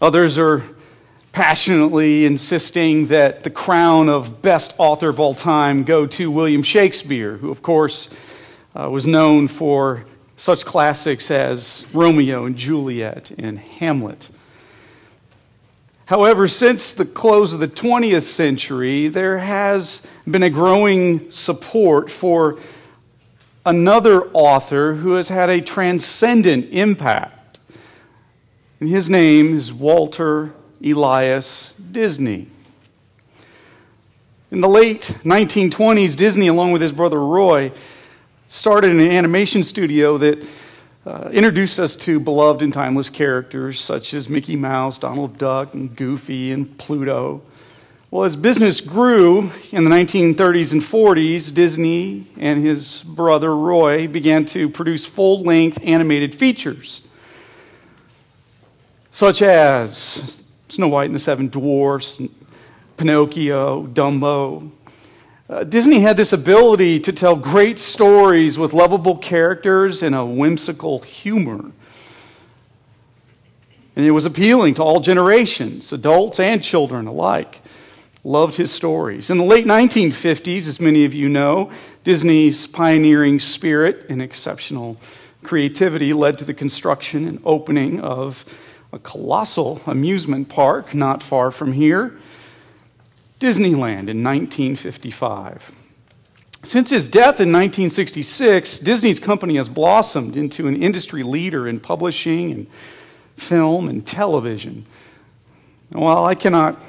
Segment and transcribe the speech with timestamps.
[0.00, 0.62] Others are
[1.32, 7.36] passionately insisting that the crown of best author of all time go to William Shakespeare,
[7.36, 8.08] who, of course,
[8.74, 10.04] uh, was known for
[10.36, 14.28] such classics as Romeo and Juliet and Hamlet.
[16.06, 22.58] However, since the close of the 20th century, there has been a growing support for
[23.66, 27.37] another author who has had a transcendent impact
[28.80, 30.52] and his name is Walter
[30.84, 32.46] Elias Disney.
[34.50, 37.72] In the late 1920s, Disney, along with his brother Roy,
[38.46, 40.46] started an animation studio that
[41.04, 45.94] uh, introduced us to beloved and timeless characters such as Mickey Mouse, Donald Duck, and
[45.96, 47.42] Goofy, and Pluto.
[48.10, 54.44] Well, as business grew in the 1930s and 40s, Disney and his brother Roy began
[54.46, 57.02] to produce full length animated features
[59.10, 62.20] such as Snow White and the Seven Dwarfs,
[62.96, 64.70] Pinocchio, Dumbo.
[65.48, 70.98] Uh, Disney had this ability to tell great stories with lovable characters and a whimsical
[71.00, 71.72] humor.
[73.96, 77.62] And it was appealing to all generations, adults and children alike.
[78.24, 79.30] Loved his stories.
[79.30, 81.70] In the late 1950s, as many of you know,
[82.04, 84.98] Disney's pioneering spirit and exceptional
[85.42, 88.44] creativity led to the construction and opening of
[88.92, 92.16] a colossal amusement park not far from here,
[93.40, 95.72] Disneyland in 1955.
[96.64, 102.50] Since his death in 1966, Disney's company has blossomed into an industry leader in publishing
[102.50, 102.66] and
[103.36, 104.84] film and television.
[105.92, 106.82] while I cannot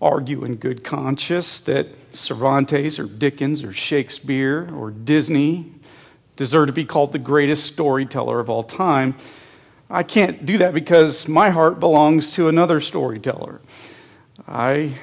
[0.00, 5.72] argue in good conscience that Cervantes or Dickens or Shakespeare or Disney
[6.36, 9.14] deserve to be called the greatest storyteller of all time,
[9.88, 13.60] I can't do that because my heart belongs to another storyteller.
[14.48, 14.94] I,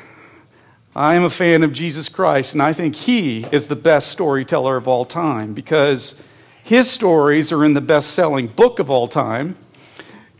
[0.94, 4.76] I am a fan of Jesus Christ, and I think he is the best storyteller
[4.76, 6.22] of all time because
[6.64, 9.56] his stories are in the best selling book of all time,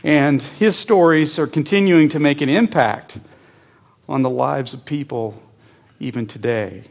[0.02, 3.18] and his stories are continuing to make an impact
[4.06, 5.42] on the lives of people
[5.98, 6.84] even today.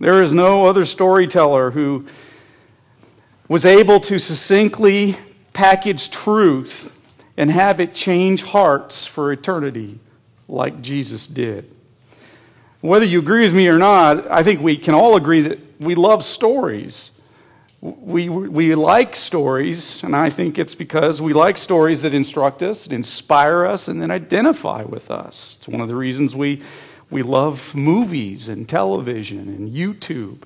[0.00, 2.06] There is no other storyteller who
[3.48, 5.16] was able to succinctly
[5.56, 6.94] package truth
[7.38, 9.98] and have it change hearts for eternity
[10.48, 11.70] like Jesus did.
[12.82, 15.94] Whether you agree with me or not, I think we can all agree that we
[15.94, 17.10] love stories.
[17.80, 22.84] We, we like stories, and I think it's because we like stories that instruct us,
[22.84, 25.56] that inspire us, and then identify with us.
[25.56, 26.62] It's one of the reasons we,
[27.08, 30.42] we love movies and television and YouTube.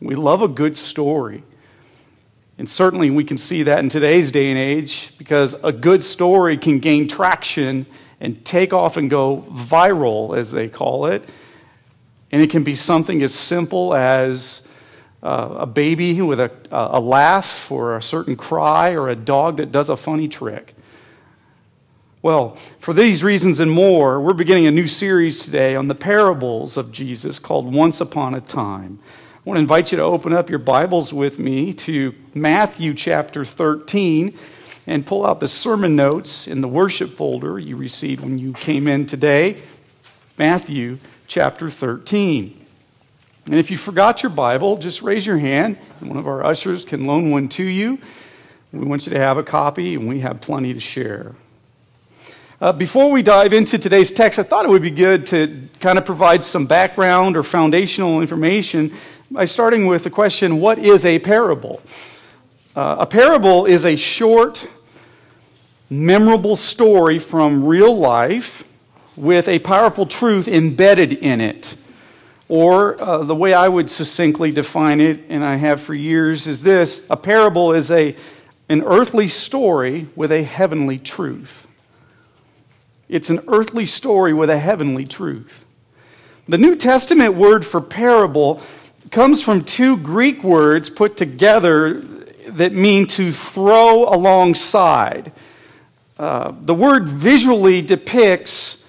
[0.00, 1.42] We love a good story.
[2.58, 6.56] And certainly we can see that in today's day and age because a good story
[6.56, 7.86] can gain traction
[8.18, 11.28] and take off and go viral, as they call it.
[12.32, 14.66] And it can be something as simple as
[15.22, 19.70] uh, a baby with a, a laugh or a certain cry or a dog that
[19.70, 20.74] does a funny trick.
[22.22, 26.76] Well, for these reasons and more, we're beginning a new series today on the parables
[26.76, 28.98] of Jesus called Once Upon a Time.
[29.46, 33.44] I want to invite you to open up your Bibles with me to Matthew chapter
[33.44, 34.36] 13
[34.88, 38.88] and pull out the sermon notes in the worship folder you received when you came
[38.88, 39.58] in today.
[40.36, 40.98] Matthew
[41.28, 42.66] chapter 13.
[43.44, 46.84] And if you forgot your Bible, just raise your hand, and one of our ushers
[46.84, 48.00] can loan one to you.
[48.72, 51.36] We want you to have a copy, and we have plenty to share.
[52.60, 55.98] Uh, before we dive into today's text, I thought it would be good to kind
[55.98, 58.92] of provide some background or foundational information
[59.30, 61.80] by starting with the question what is a parable?
[62.74, 64.68] Uh, a parable is a short
[65.88, 68.64] memorable story from real life
[69.16, 71.76] with a powerful truth embedded in it.
[72.48, 76.62] Or uh, the way I would succinctly define it, and I have for years, is
[76.62, 78.14] this a parable is a,
[78.68, 81.66] an earthly story with a heavenly truth.
[83.08, 85.64] It's an earthly story with a heavenly truth.
[86.48, 88.60] The New Testament word for parable
[89.10, 92.00] comes from two Greek words put together
[92.48, 95.32] that mean to throw alongside.
[96.18, 98.84] Uh, the word visually depicts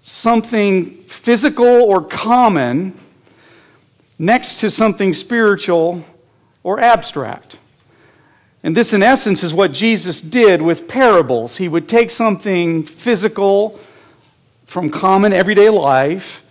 [0.00, 2.98] something physical or common
[4.18, 6.04] next to something spiritual
[6.62, 7.58] or abstract.
[8.62, 11.58] And this, in essence, is what Jesus did with parables.
[11.58, 13.78] He would take something physical
[14.66, 16.42] from common everyday life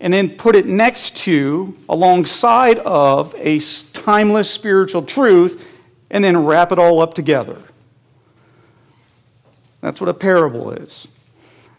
[0.00, 3.60] and then put it next to, alongside of, a
[3.92, 5.62] timeless spiritual truth
[6.10, 7.58] and then wrap it all up together.
[9.82, 11.06] That's what a parable is.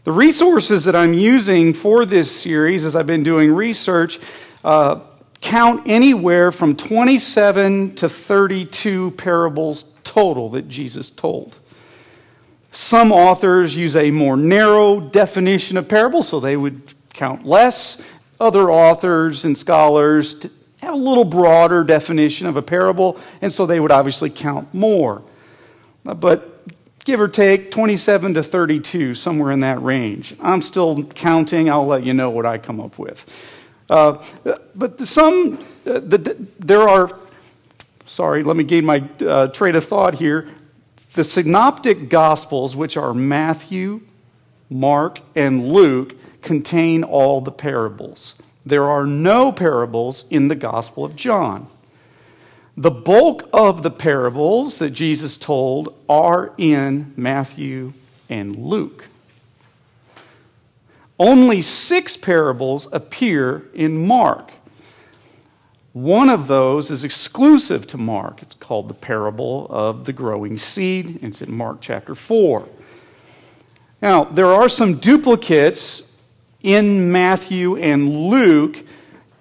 [0.04, 4.20] The resources that I'm using for this series, as I've been doing research,
[4.64, 5.02] uh,
[5.42, 11.60] count anywhere from 27 to 32 parables total that Jesus told.
[12.72, 16.82] Some authors use a more narrow definition of parable, so they would
[17.14, 18.02] count less.
[18.40, 20.48] Other authors and scholars
[20.82, 25.22] have a little broader definition of a parable, and so they would obviously count more.
[26.04, 26.66] But
[27.04, 30.36] give or take 27 to 32, somewhere in that range.
[30.42, 31.70] I'm still counting.
[31.70, 33.26] I'll let you know what I come up with.
[33.90, 34.24] Uh,
[34.74, 37.10] but some, uh, the, there are,
[38.06, 40.48] sorry, let me gain my uh, train of thought here.
[41.14, 44.02] The synoptic gospels, which are Matthew,
[44.70, 48.36] Mark, and Luke, contain all the parables.
[48.66, 51.68] There are no parables in the Gospel of John.
[52.78, 57.94] The bulk of the parables that Jesus told are in Matthew
[58.30, 59.06] and Luke.
[61.20, 64.52] Only six parables appear in Mark.
[65.94, 68.42] One of those is exclusive to Mark.
[68.42, 71.20] It's called the parable of the growing seed.
[71.22, 72.68] It's in Mark chapter 4.
[74.02, 76.11] Now, there are some duplicates
[76.64, 78.84] in Matthew and Luke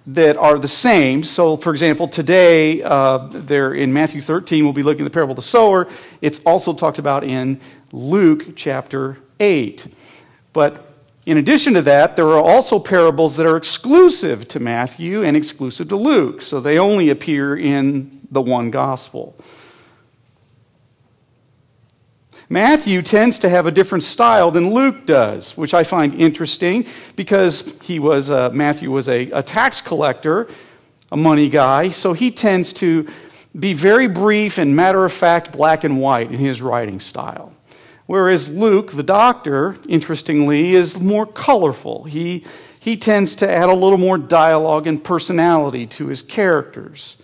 [0.07, 1.23] that are the same.
[1.23, 5.33] So, for example, today, uh, there in Matthew 13, we'll be looking at the parable
[5.33, 5.87] of the sower.
[6.21, 7.59] It's also talked about in
[7.91, 9.87] Luke chapter 8.
[10.53, 10.87] But
[11.25, 15.89] in addition to that, there are also parables that are exclusive to Matthew and exclusive
[15.89, 16.41] to Luke.
[16.41, 19.35] So they only appear in the one gospel.
[22.51, 27.79] Matthew tends to have a different style than Luke does, which I find interesting because
[27.81, 30.49] he was uh, Matthew was a, a tax collector,
[31.13, 33.07] a money guy, so he tends to
[33.57, 37.53] be very brief and matter of fact, black and white in his writing style.
[38.05, 42.03] Whereas Luke, the doctor, interestingly, is more colorful.
[42.03, 42.43] He,
[42.77, 47.15] he tends to add a little more dialogue and personality to his characters.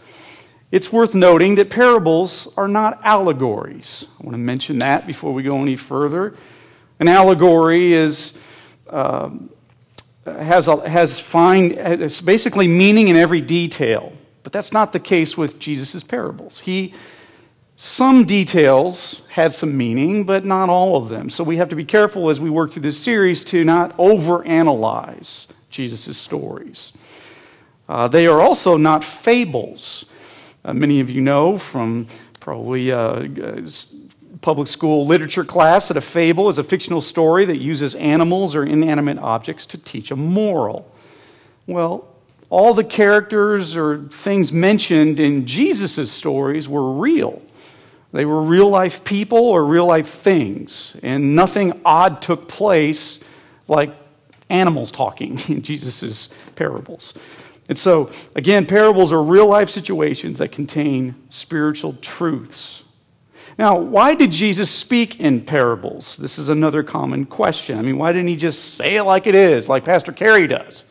[0.70, 4.06] It's worth noting that parables are not allegories.
[4.20, 6.36] I want to mention that before we go any further.
[7.00, 8.38] An allegory is,
[8.90, 9.30] uh,
[10.26, 14.12] has, a, has fine, it's basically meaning in every detail.
[14.44, 16.62] But that's not the case with Jesus' parables.
[16.62, 16.94] He,
[17.78, 21.30] some details had some meaning, but not all of them.
[21.30, 25.48] So we have to be careful as we work through this series to not overanalyze
[25.70, 26.92] Jesus' stories.
[27.88, 30.06] Uh, they are also not fables.
[30.68, 32.06] Uh, many of you know from
[32.42, 33.26] probably uh,
[34.42, 38.66] public school literature class that a fable is a fictional story that uses animals or
[38.66, 40.94] inanimate objects to teach a moral.
[41.68, 42.14] Well,
[42.50, 47.42] all the characters or things mentioned in Jesus' stories were real.
[48.12, 53.22] They were real life people or real life things, and nothing odd took place
[53.70, 53.96] like
[54.50, 57.14] animals talking in Jesus' parables.
[57.70, 62.84] And so, again, parables are real life situations that contain spiritual truths.
[63.60, 66.18] Now, why did Jesus speak in parables?
[66.18, 67.78] This is another common question.
[67.78, 70.86] I mean, why didn't he just say it like it is, like Pastor Cary does?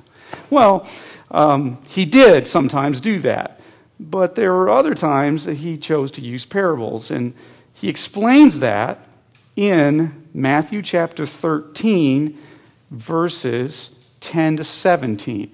[0.51, 0.89] Well,
[1.31, 3.61] um, he did sometimes do that.
[3.99, 7.11] But there were other times that he chose to use parables.
[7.11, 7.35] And
[7.73, 8.99] he explains that
[9.55, 12.37] in Matthew chapter 13,
[12.91, 15.53] verses 10 to 17.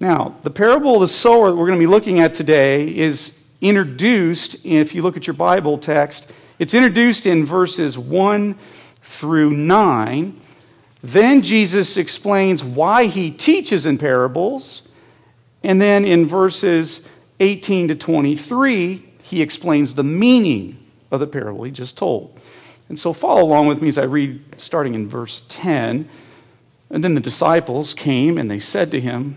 [0.00, 3.44] Now, the parable of the sower that we're going to be looking at today is
[3.60, 8.54] introduced, if you look at your Bible text, it's introduced in verses 1
[9.02, 10.40] through 9.
[11.02, 14.82] Then Jesus explains why he teaches in parables.
[15.64, 17.06] And then in verses
[17.40, 20.78] 18 to 23, he explains the meaning
[21.10, 22.38] of the parable he just told.
[22.88, 26.08] And so follow along with me as I read starting in verse 10.
[26.88, 29.36] And then the disciples came and they said to him,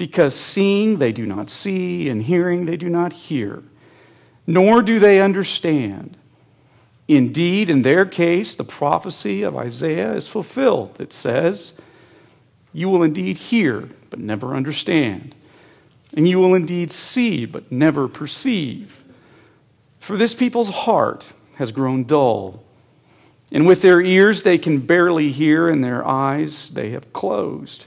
[0.00, 3.62] because seeing they do not see, and hearing they do not hear,
[4.46, 6.16] nor do they understand.
[7.06, 10.98] Indeed, in their case, the prophecy of Isaiah is fulfilled.
[11.00, 11.78] It says,
[12.72, 15.34] You will indeed hear, but never understand,
[16.16, 19.04] and you will indeed see, but never perceive.
[19.98, 21.26] For this people's heart
[21.56, 22.64] has grown dull
[23.52, 27.86] and with their ears they can barely hear, and their eyes they have closed,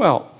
[0.00, 0.32] Well,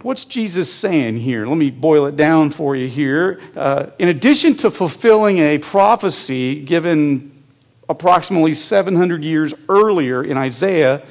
[0.00, 1.46] what's Jesus saying here?
[1.46, 3.42] Let me boil it down for you here.
[3.54, 7.44] Uh, in addition to fulfilling a prophecy given
[7.90, 11.04] approximately 700 years earlier in Isaiah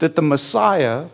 [0.00, 1.10] that the Messiah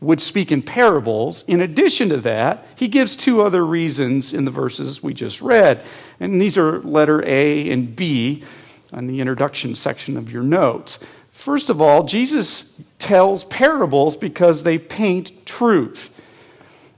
[0.00, 4.52] would speak in parables, in addition to that, he gives two other reasons in the
[4.52, 5.84] verses we just read.
[6.20, 8.44] And these are letter A and B
[8.92, 11.00] on the introduction section of your notes.
[11.36, 16.10] First of all, Jesus tells parables because they paint truth.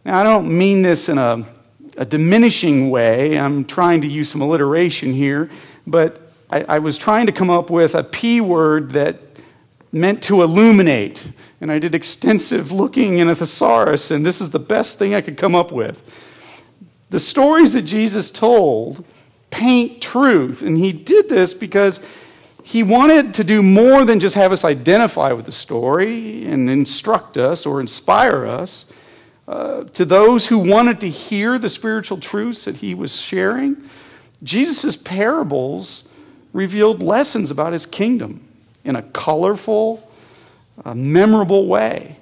[0.05, 1.45] Now, I don't mean this in a,
[1.99, 3.37] a diminishing way.
[3.37, 5.51] I'm trying to use some alliteration here,
[5.89, 9.19] but I, I was trying to come up with a P word that
[9.93, 11.31] meant to illuminate.
[11.61, 15.21] And I did extensive looking in a thesaurus, and this is the best thing I
[15.21, 16.03] could come up with.
[17.11, 19.05] The stories that Jesus told
[19.51, 20.63] paint truth.
[20.63, 22.01] And he did this because
[22.69, 27.39] he wanted to do more than just have us identify with the story and instruct
[27.39, 28.85] us or inspire us.
[29.47, 33.75] Uh, to those who wanted to hear the spiritual truths that he was sharing,
[34.43, 36.05] Jesus' parables
[36.53, 38.47] revealed lessons about his kingdom
[38.85, 40.07] in a colorful,
[40.85, 42.17] uh, memorable way.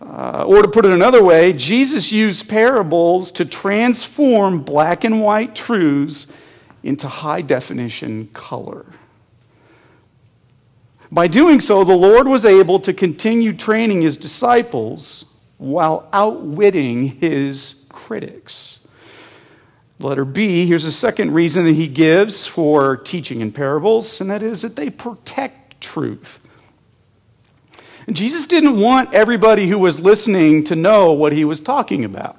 [0.00, 5.54] Uh, or to put it another way, Jesus used parables to transform black and white
[5.54, 6.26] truths
[6.82, 8.86] into high definition color.
[11.12, 15.26] By doing so, the Lord was able to continue training his disciples
[15.58, 18.80] while outwitting his critics.
[19.98, 24.42] Letter B, here's a second reason that he gives for teaching in parables, and that
[24.42, 26.40] is that they protect truth.
[28.06, 32.38] And Jesus didn't want everybody who was listening to know what he was talking about.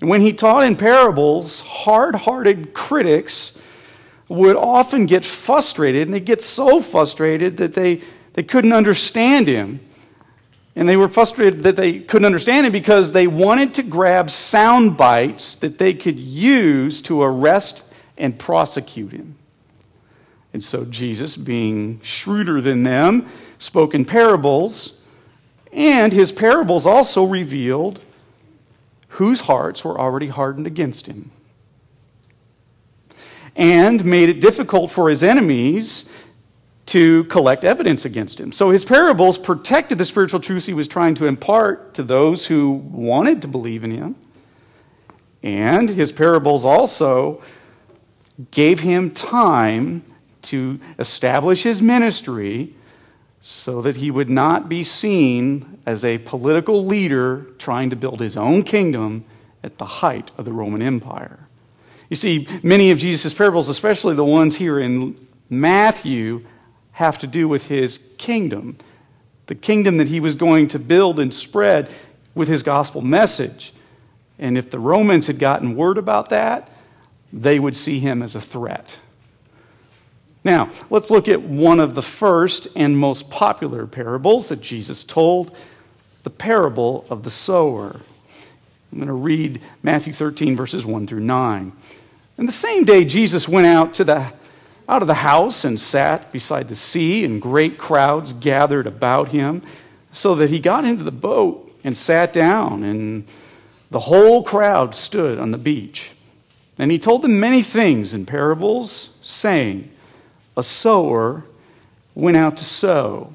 [0.00, 3.56] And when he taught in parables, hard hearted critics
[4.32, 8.00] would often get frustrated, and they get so frustrated that they,
[8.32, 9.80] they couldn't understand him.
[10.74, 14.96] And they were frustrated that they couldn't understand him because they wanted to grab sound
[14.96, 17.84] bites that they could use to arrest
[18.16, 19.36] and prosecute him.
[20.52, 23.26] And so Jesus, being shrewder than them,
[23.58, 25.00] spoke in parables,
[25.72, 28.00] and his parables also revealed
[29.08, 31.30] whose hearts were already hardened against him,
[33.56, 36.08] and made it difficult for his enemies
[36.86, 38.52] to collect evidence against him.
[38.52, 42.72] So his parables protected the spiritual truths he was trying to impart to those who
[42.72, 44.16] wanted to believe in him.
[45.42, 47.42] And his parables also
[48.50, 50.02] gave him time
[50.42, 52.74] to establish his ministry
[53.40, 58.36] so that he would not be seen as a political leader trying to build his
[58.36, 59.24] own kingdom
[59.62, 61.48] at the height of the Roman Empire.
[62.12, 65.16] You see, many of Jesus' parables, especially the ones here in
[65.48, 66.44] Matthew,
[66.90, 68.76] have to do with his kingdom,
[69.46, 71.88] the kingdom that he was going to build and spread
[72.34, 73.72] with his gospel message.
[74.38, 76.68] And if the Romans had gotten word about that,
[77.32, 78.98] they would see him as a threat.
[80.44, 85.56] Now, let's look at one of the first and most popular parables that Jesus told
[86.24, 88.00] the parable of the sower.
[88.92, 91.72] I'm going to read Matthew 13, verses 1 through 9.
[92.42, 94.32] And the same day, Jesus went out to the
[94.88, 99.62] out of the house and sat beside the sea, and great crowds gathered about him,
[100.10, 103.28] so that he got into the boat and sat down, and
[103.92, 106.10] the whole crowd stood on the beach.
[106.80, 109.88] And he told them many things in parables, saying,
[110.56, 111.44] A sower
[112.16, 113.34] went out to sow.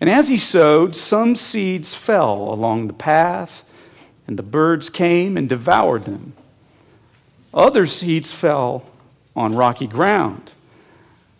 [0.00, 3.62] And as he sowed, some seeds fell along the path,
[4.26, 6.32] and the birds came and devoured them.
[7.52, 8.84] Other seeds fell
[9.34, 10.52] on rocky ground,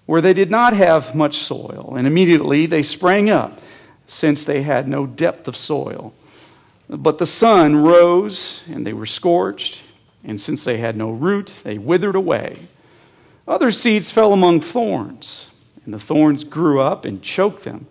[0.06, 3.60] where they did not have much soil, and immediately they sprang up,
[4.06, 6.14] since they had no depth of soil.
[6.88, 9.82] But the sun rose, and they were scorched,
[10.24, 12.54] and since they had no root, they withered away.
[13.46, 15.50] Other seeds fell among thorns,
[15.84, 17.86] and the thorns grew up and choked them.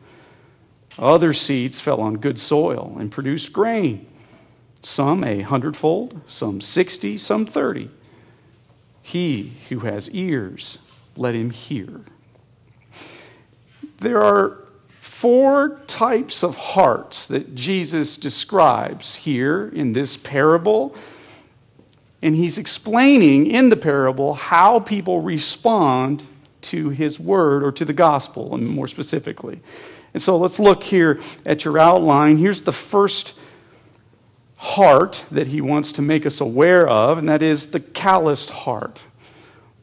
[0.98, 4.08] Other seeds fell on good soil and produced grain,
[4.82, 7.92] some a hundredfold, some sixty, some thirty.
[9.08, 10.80] He who has ears,
[11.16, 12.02] let him hear.
[14.00, 14.58] There are
[15.00, 20.94] four types of hearts that Jesus describes here in this parable.
[22.22, 26.24] And he's explaining in the parable how people respond
[26.64, 29.62] to his word or to the gospel, and more specifically.
[30.14, 32.36] And so let's look here at your outline.
[32.36, 33.37] Here's the first
[34.58, 39.04] heart that he wants to make us aware of, and that is the calloused heart.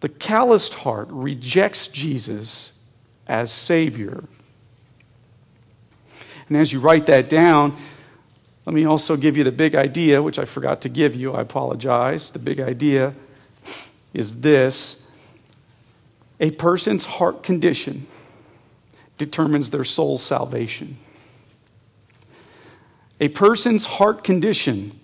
[0.01, 2.73] The calloused heart rejects Jesus
[3.27, 4.25] as Savior.
[6.49, 7.77] And as you write that down,
[8.67, 11.33] let me also give you the big idea, which I forgot to give you.
[11.33, 12.31] I apologize.
[12.31, 13.15] The big idea
[14.13, 15.03] is this
[16.41, 18.07] a person's heart condition
[19.19, 20.99] determines their soul's salvation.
[23.21, 24.99] A person's heart condition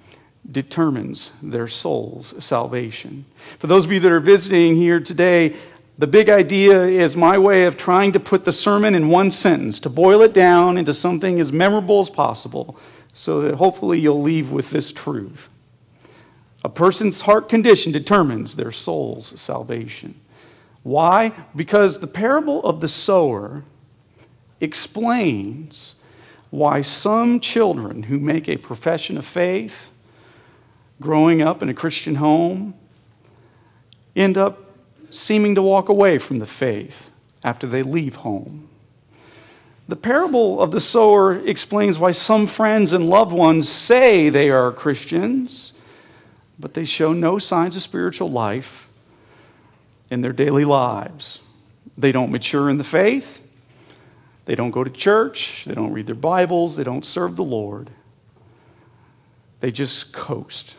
[0.51, 3.25] determines their soul's salvation.
[3.59, 5.55] For those of you that are visiting here today,
[5.97, 9.79] the big idea is my way of trying to put the sermon in one sentence,
[9.81, 12.79] to boil it down into something as memorable as possible,
[13.13, 15.49] so that hopefully you'll leave with this truth.
[16.65, 20.19] A person's heart condition determines their soul's salvation.
[20.83, 21.33] Why?
[21.55, 23.65] Because the parable of the sower
[24.61, 25.97] explains
[26.51, 29.91] why some children who make a profession of faith,
[31.01, 32.75] growing up in a Christian home,
[34.17, 34.59] end up
[35.11, 37.11] seeming to walk away from the faith
[37.43, 38.69] after they leave home.
[39.89, 44.71] The parable of the sower explains why some friends and loved ones say they are
[44.71, 45.73] Christians,
[46.59, 48.89] but they show no signs of spiritual life
[50.11, 51.41] in their daily lives.
[51.99, 53.43] They don't mature in the faith,
[54.51, 57.89] they don't go to church, they don't read their Bibles, they don't serve the Lord.
[59.61, 60.75] They just coast.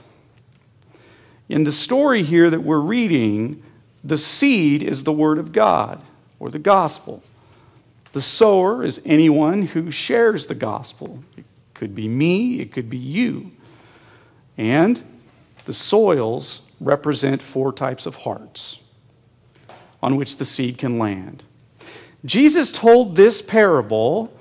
[1.47, 3.63] In the story here that we're reading,
[4.03, 6.01] the seed is the Word of God
[6.37, 7.23] or the gospel.
[8.11, 11.23] The sower is anyone who shares the gospel.
[11.37, 13.53] It could be me, it could be you.
[14.57, 15.01] And
[15.63, 18.81] the soils represent four types of hearts
[20.03, 21.43] on which the seed can land.
[22.23, 24.31] Jesus told this parable,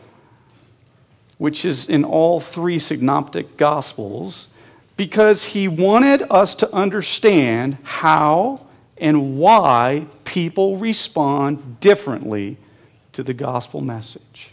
[1.38, 4.48] which is in all three synoptic gospels,
[4.96, 8.66] because he wanted us to understand how
[8.98, 12.58] and why people respond differently
[13.14, 14.52] to the gospel message.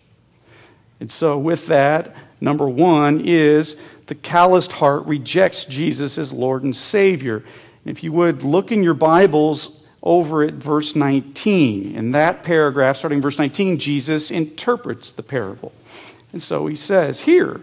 [1.02, 6.76] And so, with that, number one is the calloused heart rejects Jesus as Lord and
[6.76, 7.38] Savior.
[7.38, 11.96] And if you would, look in your Bibles over at verse 19.
[11.96, 15.74] In that paragraph, starting verse 19, Jesus interprets the parable.
[16.32, 17.60] And so he says, Here,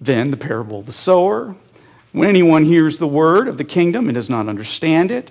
[0.00, 1.56] then, the parable of the sower.
[2.12, 5.30] When anyone hears the word of the kingdom and does not understand it,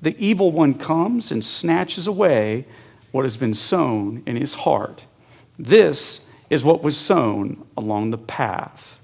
[0.00, 2.64] the evil one comes and snatches away
[3.10, 5.04] what has been sown in his heart.
[5.58, 9.00] This is what was sown along the path.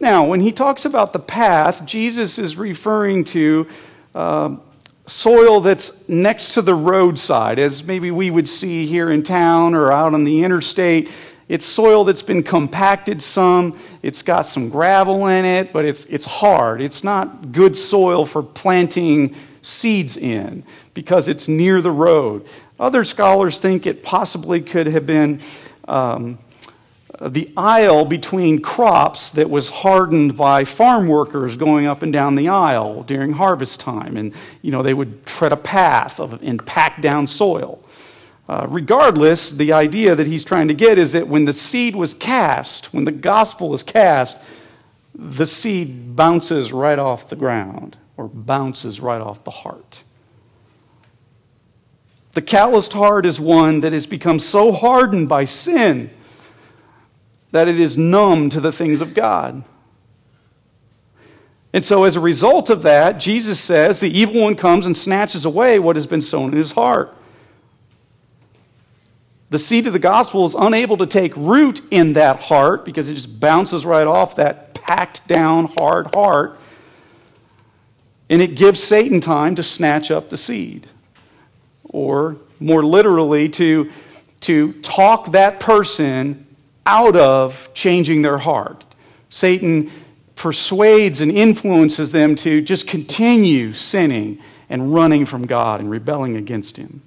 [0.00, 3.68] Now, when he talks about the path, Jesus is referring to
[4.14, 4.56] uh,
[5.10, 9.92] soil that's next to the roadside, as maybe we would see here in town or
[9.92, 11.10] out on the interstate.
[11.48, 13.76] It's soil that's been compacted some.
[14.02, 16.80] It's got some gravel in it, but it's, it's hard.
[16.80, 20.62] It's not good soil for planting seeds in
[20.94, 22.46] because it's near the road.
[22.78, 25.40] Other scholars think it possibly could have been
[25.88, 26.38] um,
[27.20, 32.48] the aisle between crops that was hardened by farm workers going up and down the
[32.48, 34.16] aisle during harvest time.
[34.16, 37.84] And, you know, they would tread a path of, and pack down soil.
[38.48, 42.14] Uh, regardless, the idea that he's trying to get is that when the seed was
[42.14, 44.38] cast, when the gospel is cast,
[45.14, 50.02] the seed bounces right off the ground or bounces right off the heart.
[52.32, 56.10] The calloused heart is one that has become so hardened by sin
[57.52, 59.64] that it is numb to the things of God.
[61.72, 65.44] And so, as a result of that, Jesus says the evil one comes and snatches
[65.44, 67.14] away what has been sown in his heart.
[69.50, 73.14] The seed of the gospel is unable to take root in that heart because it
[73.14, 76.58] just bounces right off that packed down, hard heart.
[78.28, 80.86] And it gives Satan time to snatch up the seed.
[81.84, 83.90] Or, more literally, to,
[84.42, 86.46] to talk that person
[86.86, 88.86] out of changing their heart.
[89.28, 89.90] Satan
[90.34, 94.38] persuades and influences them to just continue sinning
[94.68, 97.02] and running from God and rebelling against Him.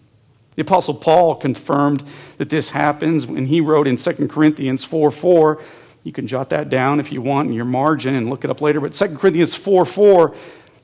[0.55, 2.03] The Apostle Paul confirmed
[2.37, 5.61] that this happens when he wrote in 2 Corinthians 4 4.
[6.03, 8.61] You can jot that down if you want in your margin and look it up
[8.61, 8.79] later.
[8.79, 10.35] But 2 Corinthians 4 4,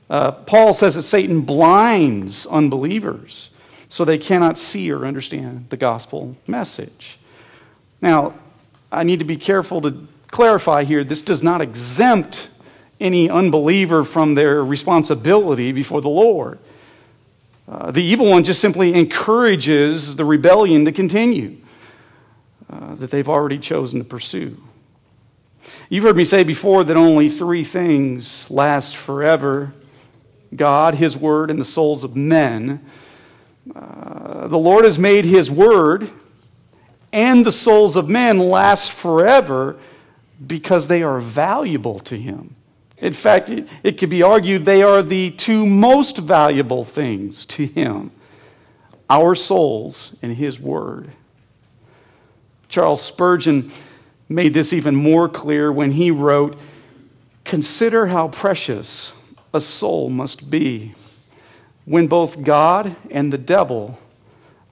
[0.08, 3.50] uh, Paul says that Satan blinds unbelievers
[3.88, 7.18] so they cannot see or understand the gospel message.
[8.00, 8.34] Now,
[8.92, 12.48] I need to be careful to clarify here this does not exempt
[13.00, 16.58] any unbeliever from their responsibility before the Lord.
[17.68, 21.56] Uh, the evil one just simply encourages the rebellion to continue
[22.68, 24.60] uh, that they've already chosen to pursue.
[25.88, 29.72] You've heard me say before that only three things last forever
[30.54, 32.84] God, His Word, and the souls of men.
[33.74, 36.10] Uh, the Lord has made His Word
[37.12, 39.76] and the souls of men last forever
[40.46, 42.54] because they are valuable to Him.
[42.98, 47.66] In fact, it, it could be argued they are the two most valuable things to
[47.66, 48.10] Him
[49.08, 51.10] our souls and His Word.
[52.68, 53.70] Charles Spurgeon
[54.28, 56.56] made this even more clear when he wrote
[57.44, 59.12] Consider how precious
[59.52, 60.94] a soul must be
[61.84, 63.98] when both God and the devil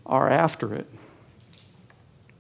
[0.07, 0.87] are after it.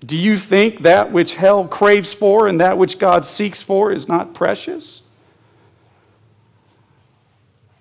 [0.00, 4.06] Do you think that which hell craves for and that which God seeks for is
[4.06, 5.02] not precious?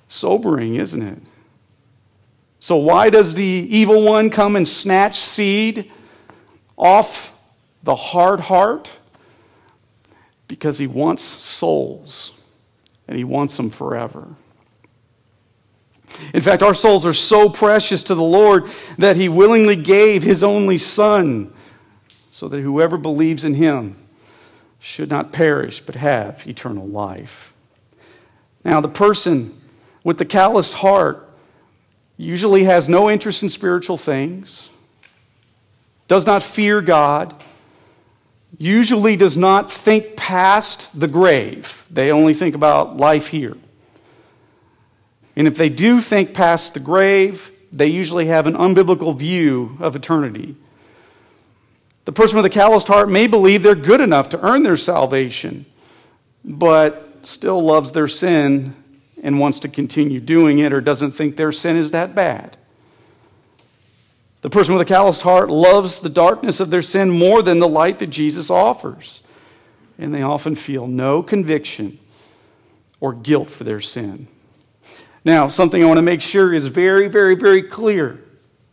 [0.08, 1.22] Sobering, isn't it?
[2.60, 5.92] So, why does the evil one come and snatch seed
[6.76, 7.34] off
[7.84, 8.90] the hard heart?
[10.48, 12.32] Because he wants souls
[13.08, 14.28] and he wants them forever.
[16.34, 18.66] In fact, our souls are so precious to the Lord
[18.98, 21.54] that he willingly gave his only Son
[22.38, 23.96] so that whoever believes in him
[24.80, 27.52] should not perish but have eternal life.
[28.64, 29.60] Now, the person
[30.04, 31.28] with the calloused heart
[32.16, 34.70] usually has no interest in spiritual things,
[36.08, 37.34] does not fear God,
[38.60, 41.88] usually does not think past the grave.
[41.90, 43.58] They only think about life here.
[45.36, 49.96] And if they do think past the grave, they usually have an unbiblical view of
[49.96, 50.56] eternity.
[52.08, 55.66] The person with a calloused heart may believe they're good enough to earn their salvation,
[56.46, 58.82] but still loves their sin
[59.22, 62.56] and wants to continue doing it or doesn't think their sin is that bad.
[64.40, 67.68] The person with a calloused heart loves the darkness of their sin more than the
[67.68, 69.22] light that Jesus offers.
[69.98, 72.00] And they often feel no conviction
[73.02, 74.30] or guilt for their sin.
[75.26, 78.24] Now, something I want to make sure is very, very, very clear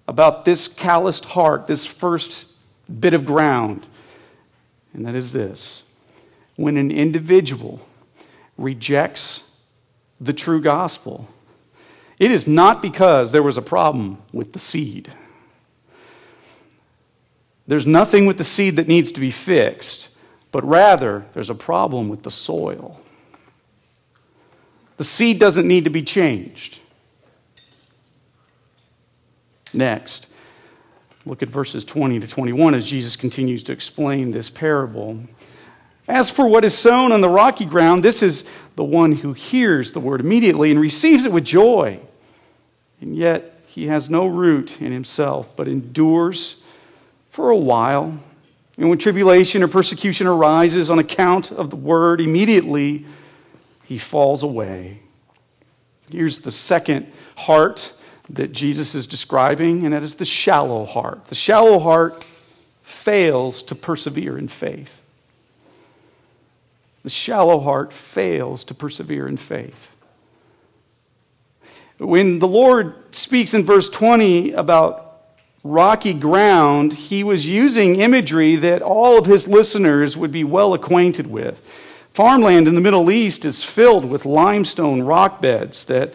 [0.07, 2.54] about this calloused heart, this first
[3.01, 3.87] bit of ground,
[4.93, 5.85] and that is this
[6.57, 7.87] when an individual
[8.57, 9.51] rejects
[10.21, 11.29] the true gospel,
[12.19, 15.13] it is not because there was a problem with the seed.
[17.67, 20.11] There's nothing with the seed that needs to be fixed,
[20.53, 23.01] but rather there's a problem with the soil.
[24.97, 26.79] The seed doesn't need to be changed.
[29.73, 30.29] Next,
[31.27, 35.21] look at verses 20 to 21 as Jesus continues to explain this parable.
[36.07, 38.45] As for what is sown on the rocky ground, this is
[38.77, 41.99] the one who hears the word immediately and receives it with joy.
[43.01, 46.63] And yet he has no root in himself, but endures
[47.31, 48.19] for a while.
[48.77, 53.07] And when tribulation or persecution arises on account of the word, immediately
[53.85, 55.01] he falls away.
[56.11, 57.93] Here's the second heart
[58.29, 61.27] that Jesus is describing, and that is the shallow heart.
[61.27, 62.25] The shallow heart
[62.83, 65.03] fails to persevere in faith.
[67.03, 69.91] The shallow heart fails to persevere in faith.
[71.99, 75.05] When the Lord speaks in verse 20 about
[75.63, 81.27] rocky ground, he was using imagery that all of his listeners would be well acquainted
[81.27, 81.61] with.
[82.13, 86.15] Farmland in the Middle East is filled with limestone rock beds that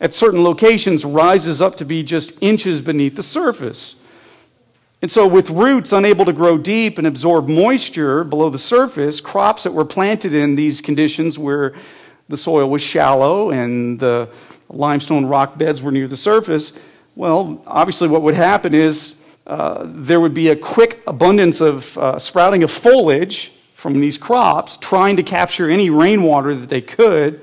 [0.00, 3.96] at certain locations rises up to be just inches beneath the surface.
[5.02, 9.64] And so, with roots unable to grow deep and absorb moisture below the surface, crops
[9.64, 11.74] that were planted in these conditions where
[12.28, 14.28] the soil was shallow and the
[14.68, 16.72] limestone rock beds were near the surface,
[17.14, 22.18] well, obviously, what would happen is uh, there would be a quick abundance of uh,
[22.18, 27.40] sprouting of foliage from these crops, trying to capture any rainwater that they could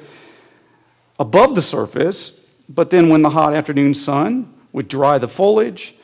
[1.18, 2.43] above the surface.
[2.70, 5.96] But then, when the hot afternoon sun would dry the foliage,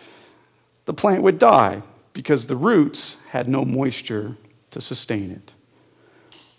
[0.86, 1.82] the plant would die
[2.13, 4.36] because the roots had no moisture
[4.72, 5.54] to sustain it.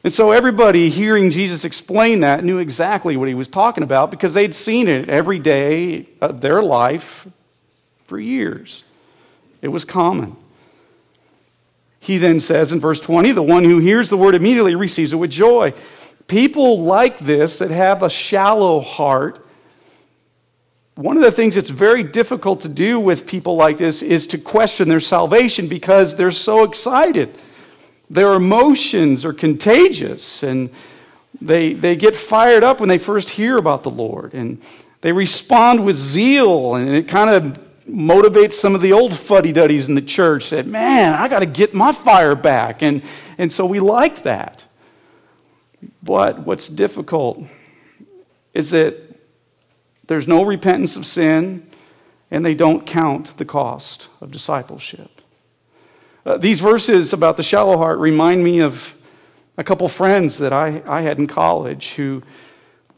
[0.02, 4.32] And so everybody hearing Jesus explain that knew exactly what he was talking about because
[4.32, 7.26] they'd seen it every day of their life
[8.04, 8.82] for years.
[9.60, 10.36] It was common.
[11.98, 15.16] He then says in verse 20, the one who hears the word immediately receives it
[15.16, 15.74] with joy.
[16.26, 19.44] People like this that have a shallow heart,
[21.00, 24.36] one of the things that's very difficult to do with people like this is to
[24.36, 27.38] question their salvation because they're so excited.
[28.10, 30.68] Their emotions are contagious and
[31.40, 34.60] they, they get fired up when they first hear about the Lord and
[35.00, 39.88] they respond with zeal and it kind of motivates some of the old fuddy duddies
[39.88, 42.82] in the church that, man, I got to get my fire back.
[42.82, 43.02] And,
[43.38, 44.66] and so we like that.
[46.02, 47.42] But what's difficult
[48.52, 49.09] is that
[50.10, 51.64] there's no repentance of sin
[52.32, 55.22] and they don't count the cost of discipleship.
[56.26, 58.92] Uh, these verses about the shallow heart remind me of
[59.56, 62.24] a couple friends that I, I had in college who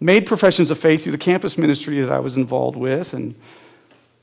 [0.01, 3.13] made professions of faith through the campus ministry that I was involved with.
[3.13, 3.35] And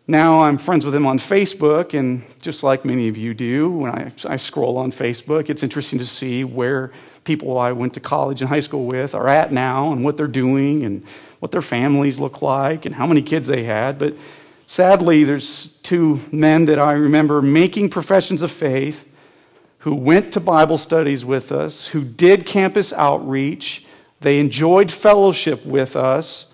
[0.10, 1.98] now I'm friends with him on Facebook.
[1.98, 6.00] And just like many of you do, when I, I scroll on Facebook, it's interesting
[6.00, 6.92] to see where
[7.24, 10.28] people I went to college and high school with are at now and what they're
[10.28, 11.06] doing and
[11.40, 13.98] what their families look like and how many kids they had.
[13.98, 14.16] But
[14.70, 19.04] Sadly, there's two men that I remember making professions of faith
[19.80, 23.84] who went to Bible studies with us, who did campus outreach.
[24.22, 26.49] They enjoyed fellowship with us.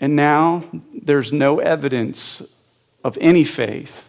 [0.00, 2.42] And now there's no evidence
[3.04, 4.08] of any faith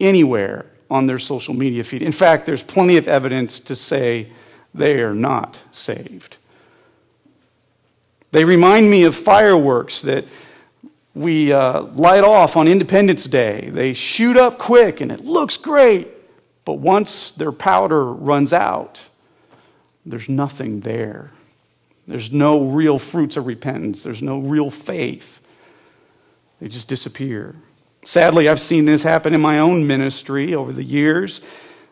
[0.00, 2.02] anywhere on their social media feed.
[2.02, 4.30] In fact, there's plenty of evidence to say
[4.74, 6.36] they are not saved.
[8.32, 10.24] They remind me of fireworks that
[11.14, 13.70] we uh, light off on Independence Day.
[13.72, 16.08] They shoot up quick and it looks great,
[16.64, 19.08] but once their powder runs out,
[20.04, 21.30] there's nothing there.
[22.06, 25.40] There's no real fruits of repentance, there's no real faith.
[26.60, 27.56] They just disappear.
[28.04, 31.40] Sadly, I've seen this happen in my own ministry over the years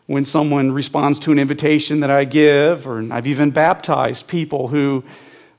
[0.05, 5.03] when someone responds to an invitation that I give, or I've even baptized people who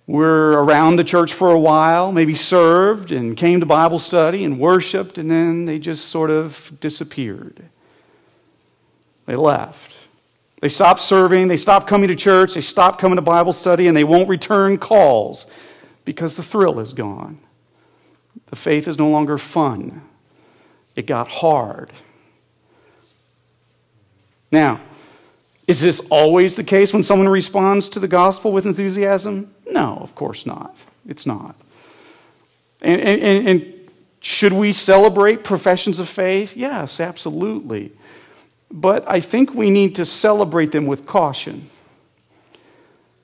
[0.06, 4.60] were around the church for a while, maybe served and came to Bible study and
[4.60, 7.64] worshiped, and then they just sort of disappeared.
[9.26, 9.93] They left.
[10.64, 13.94] They stop serving, they stop coming to church, they stop coming to Bible study, and
[13.94, 15.44] they won't return calls
[16.06, 17.38] because the thrill is gone.
[18.46, 20.00] The faith is no longer fun.
[20.96, 21.92] It got hard.
[24.50, 24.80] Now,
[25.66, 29.54] is this always the case when someone responds to the gospel with enthusiasm?
[29.70, 30.74] No, of course not.
[31.06, 31.56] It's not.
[32.80, 33.74] And, and, and,
[34.20, 36.56] should we celebrate professions of faith?
[36.56, 37.92] Yes, absolutely.
[38.76, 41.70] But I think we need to celebrate them with caution.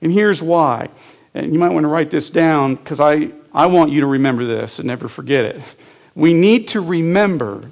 [0.01, 0.87] And here's why.
[1.33, 4.45] And you might want to write this down because I, I want you to remember
[4.45, 5.61] this and never forget it.
[6.15, 7.69] We need to remember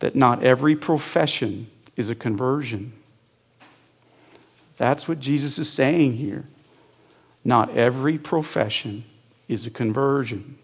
[0.00, 2.92] that not every profession is a conversion.
[4.76, 6.44] That's what Jesus is saying here.
[7.44, 9.04] Not every profession
[9.46, 10.58] is a conversion.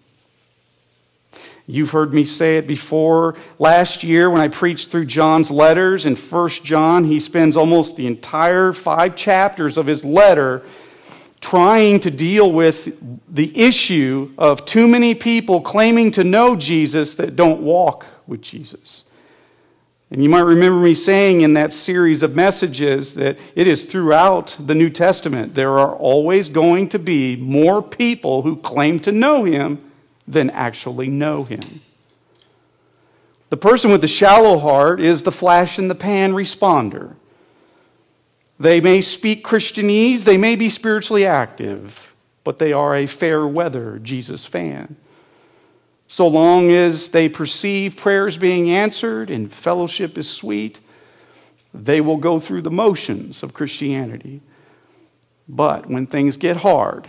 [1.71, 3.37] You've heard me say it before.
[3.59, 8.07] Last year, when I preached through John's letters in 1 John, he spends almost the
[8.07, 10.63] entire five chapters of his letter
[11.41, 12.97] trying to deal with
[13.33, 19.05] the issue of too many people claiming to know Jesus that don't walk with Jesus.
[20.11, 24.57] And you might remember me saying in that series of messages that it is throughout
[24.59, 29.45] the New Testament, there are always going to be more people who claim to know
[29.45, 29.90] him
[30.27, 31.81] than actually know him.
[33.51, 37.17] The person with the shallow heart is the flash in the pan responder.
[38.59, 43.99] They may speak Christianese, they may be spiritually active, but they are a fair weather
[43.99, 44.97] Jesus fan
[46.11, 50.81] so long as they perceive prayers being answered and fellowship is sweet,
[51.73, 54.41] they will go through the motions of Christianity.
[55.49, 57.07] But when things get hard,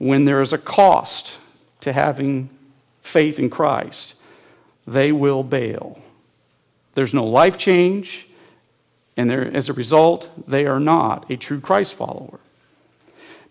[0.00, 1.38] when there is a cost
[1.80, 2.48] to having
[3.02, 4.14] faith in Christ,
[4.86, 6.00] they will bail.
[6.94, 8.26] There's no life change,
[9.14, 12.40] and as a result, they are not a true Christ follower.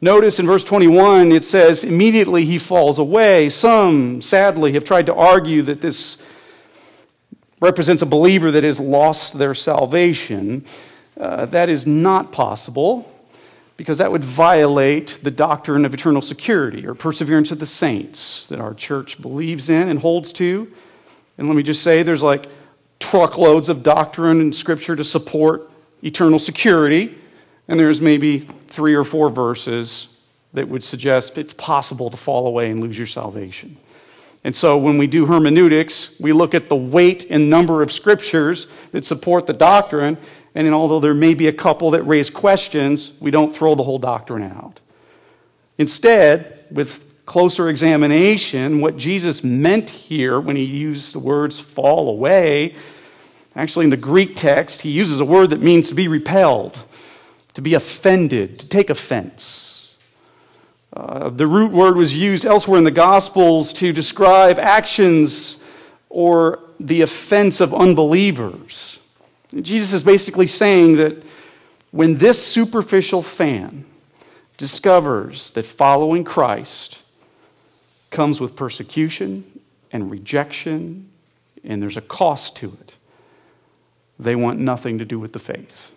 [0.02, 3.50] Notice in verse 21, it says, immediately he falls away.
[3.50, 6.20] Some, sadly, have tried to argue that this
[7.62, 10.66] represents a believer that has lost their salvation.
[11.16, 13.14] Uh, that is not possible
[13.80, 18.60] because that would violate the doctrine of eternal security or perseverance of the saints that
[18.60, 20.70] our church believes in and holds to.
[21.38, 22.48] And let me just say there's like
[23.00, 25.72] truckloads of doctrine and scripture to support
[26.04, 27.16] eternal security.
[27.70, 30.10] And there's maybe three or four verses
[30.52, 33.78] that would suggest it's possible to fall away and lose your salvation.
[34.44, 38.68] And so when we do hermeneutics, we look at the weight and number of scriptures
[38.92, 40.18] that support the doctrine,
[40.56, 44.00] and although there may be a couple that raise questions, we don't throw the whole
[44.00, 44.80] doctrine out.
[45.78, 52.76] Instead, with closer examination, what Jesus meant here when he used the words fall away,
[53.56, 56.80] actually in the Greek text, he uses a word that means to be repelled
[57.60, 59.69] to be offended, to take offense.
[61.00, 65.58] Uh, the root word was used elsewhere in the Gospels to describe actions
[66.10, 69.00] or the offense of unbelievers.
[69.62, 71.24] Jesus is basically saying that
[71.92, 73.86] when this superficial fan
[74.58, 77.02] discovers that following Christ
[78.10, 79.46] comes with persecution
[79.94, 81.10] and rejection,
[81.64, 82.94] and there's a cost to it,
[84.20, 85.94] they want nothing to do with the faith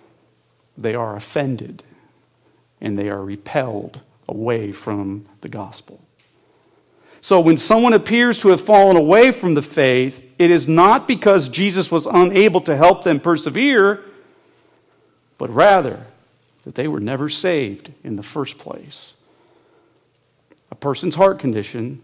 [0.79, 1.83] they are offended
[2.81, 6.01] and they are repelled away from the gospel.
[7.21, 11.49] So when someone appears to have fallen away from the faith, it is not because
[11.49, 14.03] Jesus was unable to help them persevere,
[15.39, 16.07] but rather
[16.65, 19.15] that they were never saved in the first place.
[20.71, 22.03] A person's heart condition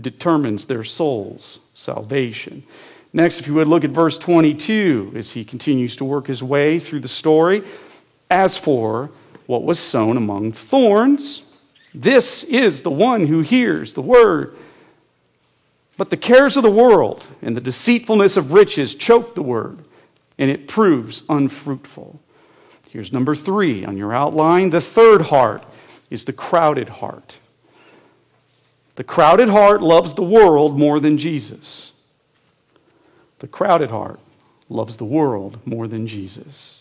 [0.00, 2.62] determines their soul's salvation.
[3.12, 6.78] Next, if you would look at verse 22 as he continues to work his way
[6.78, 7.64] through the story.
[8.30, 9.10] As for
[9.48, 11.42] what was sown among thorns,
[11.94, 14.54] this is the one who hears the word.
[15.96, 19.78] But the cares of the world and the deceitfulness of riches choke the word,
[20.36, 22.20] and it proves unfruitful.
[22.90, 24.68] Here's number three on your outline.
[24.68, 25.64] The third heart
[26.10, 27.38] is the crowded heart.
[28.96, 31.94] The crowded heart loves the world more than Jesus.
[33.38, 34.20] The crowded heart
[34.68, 36.77] loves the world more than Jesus.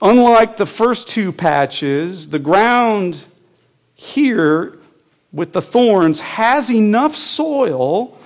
[0.00, 3.24] Unlike the first two patches, the ground
[3.94, 4.78] here
[5.32, 8.18] with the thorns has enough soil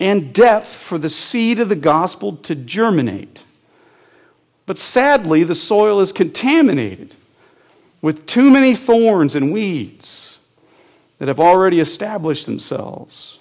[0.00, 3.44] and depth for the seed of the gospel to germinate.
[4.66, 7.14] But sadly, the soil is contaminated
[8.00, 10.38] with too many thorns and weeds
[11.18, 13.40] that have already established themselves.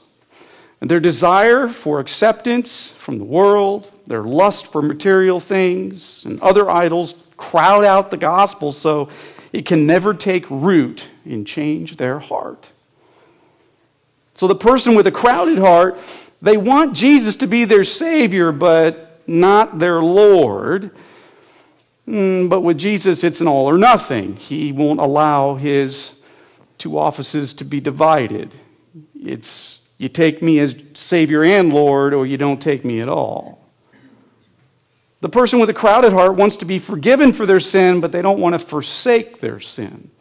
[0.80, 6.70] And their desire for acceptance from the world, their lust for material things and other
[6.70, 9.10] idols crowd out the gospel so
[9.54, 12.72] it can never take root and change their heart.
[14.34, 15.98] So the person with a crowded heart,
[16.42, 20.92] they want Jesus to be their Savior, but not their Lord.
[22.06, 24.36] Hmm, but with Jesus, it's an all or nothing.
[24.36, 26.22] He won't allow his
[26.78, 28.54] two offices to be divided.
[29.16, 33.66] It's you take me as Savior and Lord, or you don't take me at all.
[35.22, 38.22] The person with a crowded heart wants to be forgiven for their sin, but they
[38.22, 40.12] don't want to forsake their sin.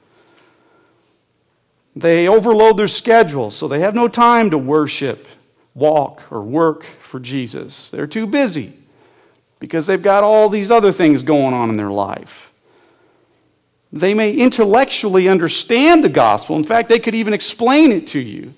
[1.95, 5.29] They overload their schedule, so they have no time to worship,
[5.75, 7.91] walk, or work for Jesus.
[7.91, 8.73] They're too busy
[9.61, 12.53] because they've got all these other things going on in their life.
[13.93, 16.57] They may intellectually understand the gospel.
[16.57, 18.55] In fact, they could even explain it to you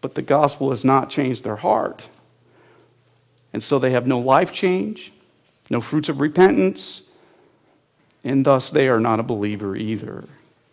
[0.00, 2.08] but the gospel has not changed their heart.
[3.52, 5.12] And so they have no life change,
[5.70, 7.02] no fruits of repentance,
[8.24, 10.24] and thus they are not a believer either,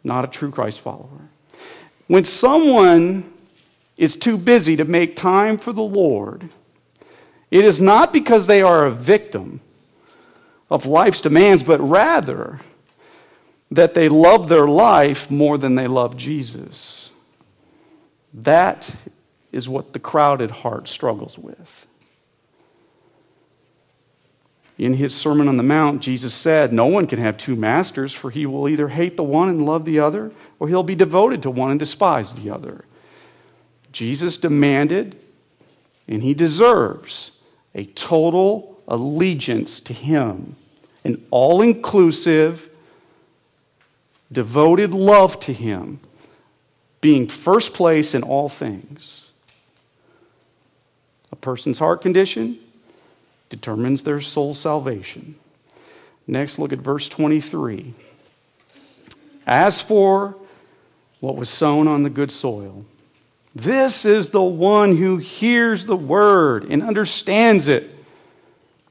[0.04, 1.30] not a true Christ follower.
[2.08, 3.32] When someone
[3.98, 6.50] is too busy to make time for the Lord,
[7.50, 9.62] it is not because they are a victim
[10.69, 12.60] of life's demands, but rather
[13.71, 17.12] that they love their life more than they love Jesus.
[18.34, 18.94] That
[19.56, 21.87] is what the crowded heart struggles with.
[24.77, 28.29] In his Sermon on the Mount, Jesus said, No one can have two masters, for
[28.29, 31.49] he will either hate the one and love the other, or he'll be devoted to
[31.49, 32.83] one and despise the other.
[33.93, 35.17] Jesus demanded,
[36.06, 37.39] and he deserves,
[37.73, 40.58] a total allegiance to him,
[41.06, 42.69] an all inclusive,
[44.29, 46.01] devoted love to him
[46.99, 49.25] being first place in all things.
[51.32, 52.60] A person's heart condition
[53.50, 55.36] determines their soul's salvation.
[56.28, 57.94] Next, look at verse 23.
[59.46, 60.36] As for
[61.19, 62.86] what was sown on the good soil,
[63.54, 67.90] this is the one who hears the word and understands it.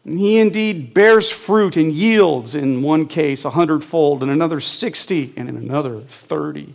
[0.04, 5.32] And he indeed bears fruit and yields, in one case, a hundredfold, in another sixty,
[5.36, 6.74] and in another thirty.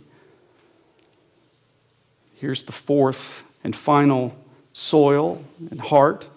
[2.34, 4.36] Here's the fourth and final
[4.72, 6.28] soil and heart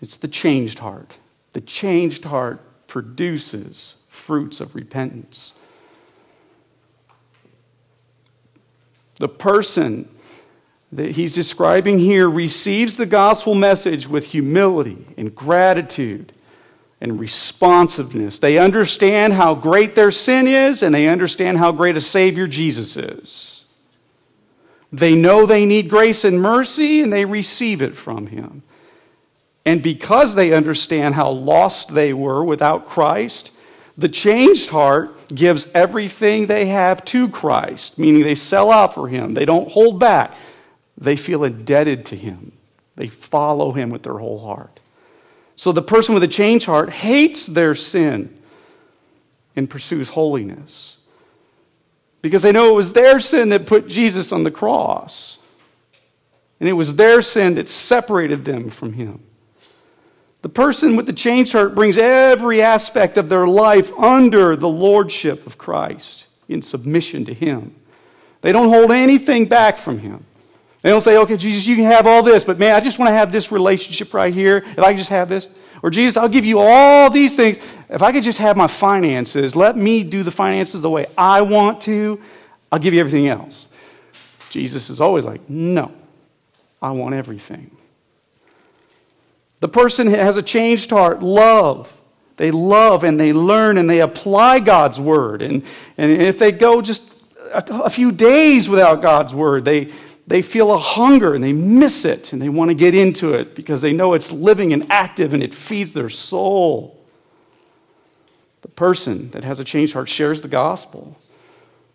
[0.00, 1.18] it's the changed heart.
[1.52, 5.54] The changed heart produces fruits of repentance.
[9.18, 10.08] The person
[10.92, 16.32] that he's describing here receives the gospel message with humility and gratitude
[17.00, 18.38] and responsiveness.
[18.38, 22.96] They understand how great their sin is, and they understand how great a Savior Jesus
[22.96, 23.55] is.
[24.96, 28.62] They know they need grace and mercy, and they receive it from him.
[29.66, 33.52] And because they understand how lost they were without Christ,
[33.98, 39.34] the changed heart gives everything they have to Christ, meaning they sell out for Him.
[39.34, 40.34] They don't hold back.
[40.96, 42.52] They feel indebted to Him.
[42.94, 44.80] They follow Him with their whole heart.
[45.56, 48.34] So the person with a changed heart hates their sin
[49.56, 50.95] and pursues holiness
[52.26, 55.38] because they know it was their sin that put Jesus on the cross.
[56.58, 59.22] And it was their sin that separated them from Him.
[60.42, 65.46] The person with the changed heart brings every aspect of their life under the lordship
[65.46, 67.74] of Christ in submission to Him.
[68.40, 70.24] They don't hold anything back from Him.
[70.82, 73.08] They don't say, okay, Jesus, you can have all this, but man, I just want
[73.10, 74.58] to have this relationship right here.
[74.58, 75.48] If I just have this.
[75.82, 77.58] Or Jesus, I'll give you all these things.
[77.88, 81.42] If I could just have my finances, let me do the finances the way I
[81.42, 82.20] want to,
[82.72, 83.66] I'll give you everything else.
[84.50, 85.92] Jesus is always like, no,
[86.80, 87.70] I want everything.
[89.60, 91.92] The person has a changed heart, love.
[92.36, 95.40] They love and they learn and they apply God's word.
[95.42, 95.64] And,
[95.96, 97.02] and if they go just
[97.52, 99.92] a, a few days without God's word, they,
[100.26, 103.54] they feel a hunger and they miss it and they want to get into it
[103.54, 107.00] because they know it's living and active and it feeds their soul.
[108.62, 111.16] The person that has a changed heart shares the gospel.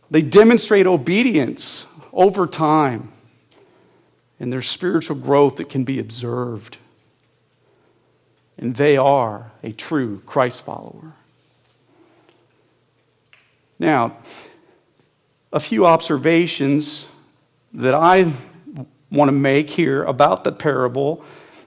[0.10, 3.12] They demonstrate obedience over time
[4.40, 6.78] and their spiritual growth that can be observed
[8.62, 11.14] and they are a true Christ follower.
[13.80, 14.18] Now,
[15.52, 17.06] a few observations
[17.74, 18.32] that I
[19.12, 21.24] want to make here about the parable,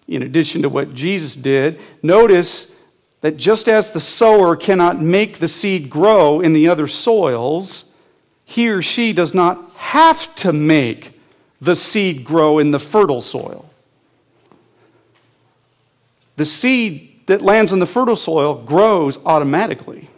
[0.06, 1.80] in addition to what Jesus did.
[2.02, 2.76] Notice
[3.20, 7.92] that just as the sower cannot make the seed grow in the other soils,
[8.44, 11.18] he or she does not have to make
[11.60, 13.70] the seed grow in the fertile soil.
[16.36, 20.08] The seed that lands on the fertile soil grows automatically.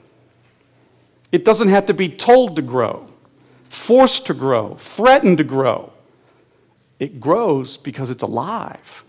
[1.31, 3.07] It doesn't have to be told to grow,
[3.69, 5.93] forced to grow, threatened to grow.
[6.99, 9.05] It grows because it's alive.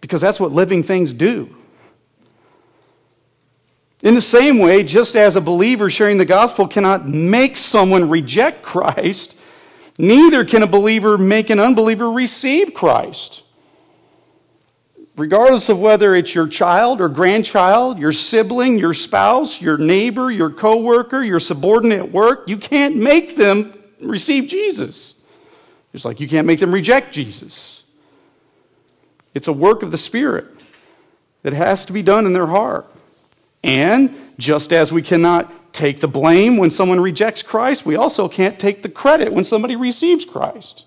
[0.00, 1.54] Because that's what living things do.
[4.02, 8.62] In the same way, just as a believer sharing the gospel cannot make someone reject
[8.62, 9.36] Christ,
[9.98, 13.42] Neither can a believer make an unbeliever receive Christ.
[15.16, 20.50] Regardless of whether it's your child or grandchild, your sibling, your spouse, your neighbor, your
[20.50, 25.14] coworker, your subordinate at work, you can't make them receive Jesus.
[25.92, 27.82] Just like you can't make them reject Jesus.
[29.32, 30.46] It's a work of the Spirit
[31.42, 32.86] that has to be done in their heart.
[33.64, 38.58] And just as we cannot take the blame when someone rejects Christ, we also can't
[38.58, 40.84] take the credit when somebody receives Christ.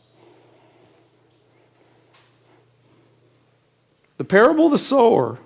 [4.20, 5.40] The parable of the sower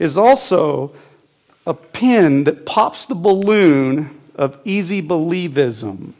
[0.00, 0.92] is also
[1.64, 6.14] a pin that pops the balloon of easy believism.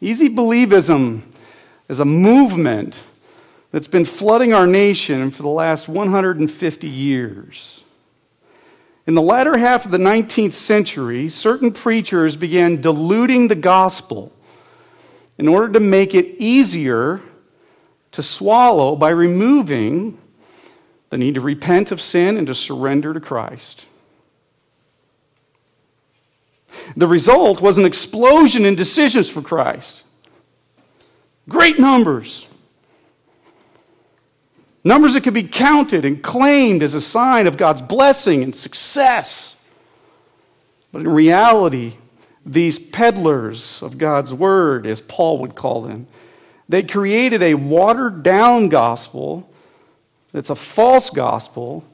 [0.00, 1.22] Easy believism
[1.88, 3.02] is a movement
[3.72, 7.82] that's been flooding our nation for the last 150 years.
[9.04, 14.30] In the latter half of the 19th century, certain preachers began diluting the gospel
[15.38, 17.20] in order to make it easier
[18.12, 20.18] to swallow by removing
[21.10, 23.86] the need to repent of sin and to surrender to Christ.
[26.96, 30.04] The result was an explosion in decisions for Christ.
[31.48, 32.46] Great numbers.
[34.84, 39.56] Numbers that could be counted and claimed as a sign of God's blessing and success.
[40.92, 41.94] But in reality,
[42.44, 46.08] these peddlers of God's word, as Paul would call them,
[46.68, 49.52] they created a watered down gospel
[50.32, 51.84] that's a false gospel.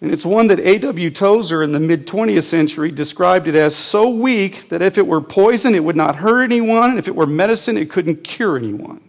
[0.00, 1.10] And it's one that A.W.
[1.10, 5.20] Tozer in the mid 20th century described it as so weak that if it were
[5.20, 9.00] poison, it would not hurt anyone, and if it were medicine, it couldn't cure anyone.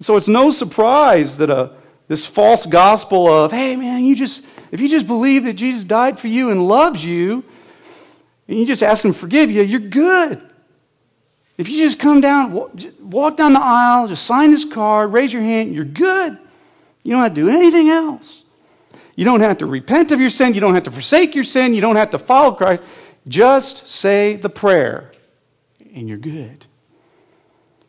[0.00, 1.72] So it's no surprise that a,
[2.06, 6.18] this false gospel of, hey man, you just, if you just believe that Jesus died
[6.18, 7.44] for you and loves you,
[8.46, 10.47] and you just ask him to forgive you, you're good.
[11.58, 12.52] If you just come down,
[13.00, 16.38] walk down the aisle, just sign this card, raise your hand, you're good.
[17.02, 18.44] You don't have to do anything else.
[19.16, 20.54] You don't have to repent of your sin.
[20.54, 21.74] You don't have to forsake your sin.
[21.74, 22.84] You don't have to follow Christ.
[23.26, 25.10] Just say the prayer,
[25.92, 26.66] and you're good.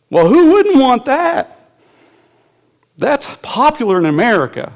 [0.10, 1.70] Well, who wouldn't want that?
[2.98, 4.74] That's popular in America.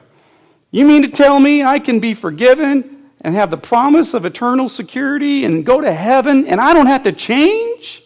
[0.70, 4.70] You mean to tell me I can be forgiven and have the promise of eternal
[4.70, 8.04] security and go to heaven and I don't have to change?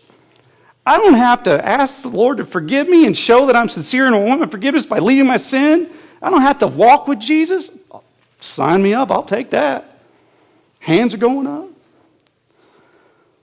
[0.88, 4.06] I don't have to ask the Lord to forgive me and show that I'm sincere
[4.08, 5.90] and want my forgiveness by leaving my sin.
[6.22, 7.72] I don't have to walk with Jesus.
[8.40, 10.00] Sign me up, I'll take that.
[10.80, 11.68] Hands are going up.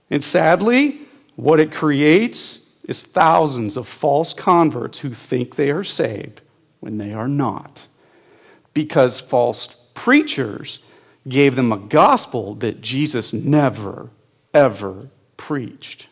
[0.09, 1.01] And sadly,
[1.35, 6.41] what it creates is thousands of false converts who think they are saved
[6.79, 7.85] when they are not.
[8.73, 10.79] Because false preachers
[11.27, 14.09] gave them a gospel that Jesus never,
[14.51, 16.07] ever preached.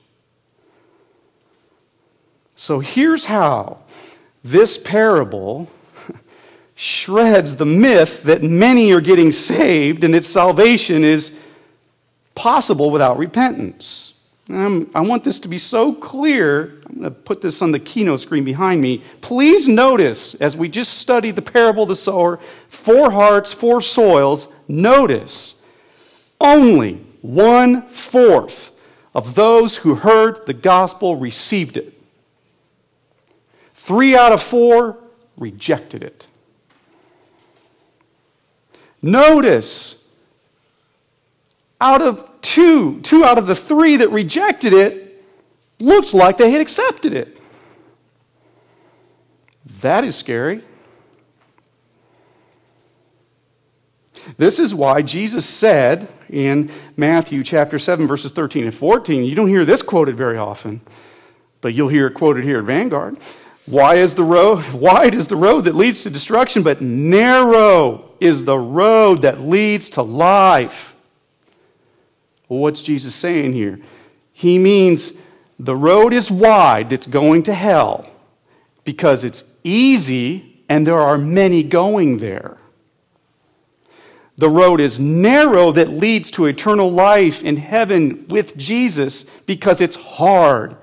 [2.64, 3.80] So here's how
[4.42, 5.70] this parable
[6.76, 11.38] shreds the myth that many are getting saved and that salvation is
[12.36, 14.14] possible without repentance.
[14.50, 16.82] I want this to be so clear.
[16.86, 19.04] I'm going to put this on the keynote screen behind me.
[19.20, 22.38] Please notice, as we just studied the parable of the sower,
[22.70, 25.62] four hearts, four soils, notice
[26.40, 28.72] only one fourth
[29.14, 31.93] of those who heard the gospel received it.
[33.84, 34.98] Three out of four
[35.36, 36.26] rejected it.
[39.02, 40.08] Notice
[41.82, 45.22] out of two, two out of the three that rejected it
[45.80, 47.38] looked like they had accepted it.
[49.82, 50.62] That is scary.
[54.38, 59.50] This is why Jesus said in Matthew chapter 7, verses 13 and 14, you don't
[59.50, 60.80] hear this quoted very often,
[61.60, 63.18] but you'll hear it quoted here at Vanguard.
[63.66, 68.46] Why is the road wide is the road that leads to destruction, but narrow is
[68.46, 70.96] the road that leads to life.
[72.48, 73.80] Well, what's Jesus saying here?
[74.32, 75.14] He means
[75.60, 78.10] the road is wide that's going to hell
[78.84, 82.58] because it's easy and there are many going there.
[84.36, 89.96] The road is narrow that leads to eternal life in heaven with Jesus because it's
[89.96, 90.76] hard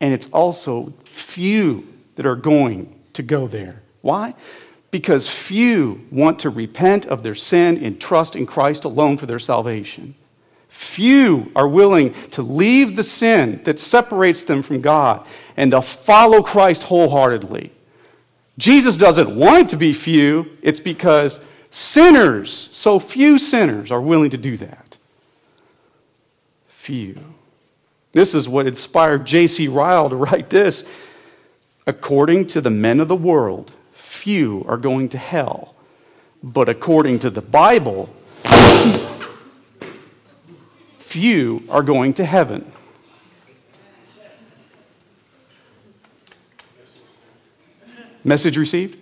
[0.00, 1.86] and it's also few
[2.16, 3.82] that are going to go there.
[4.02, 4.34] Why?
[4.90, 9.38] Because few want to repent of their sin and trust in Christ alone for their
[9.38, 10.14] salvation.
[10.68, 15.26] Few are willing to leave the sin that separates them from God
[15.56, 17.70] and to follow Christ wholeheartedly.
[18.58, 21.40] Jesus doesn't want it to be few, it's because
[21.70, 24.96] sinners, so few sinners, are willing to do that.
[26.68, 27.33] Few.
[28.14, 29.66] This is what inspired J.C.
[29.66, 30.84] Ryle to write this.
[31.84, 35.74] According to the men of the world, few are going to hell.
[36.40, 38.08] But according to the Bible,
[40.98, 42.70] few are going to heaven.
[48.22, 48.96] Message received?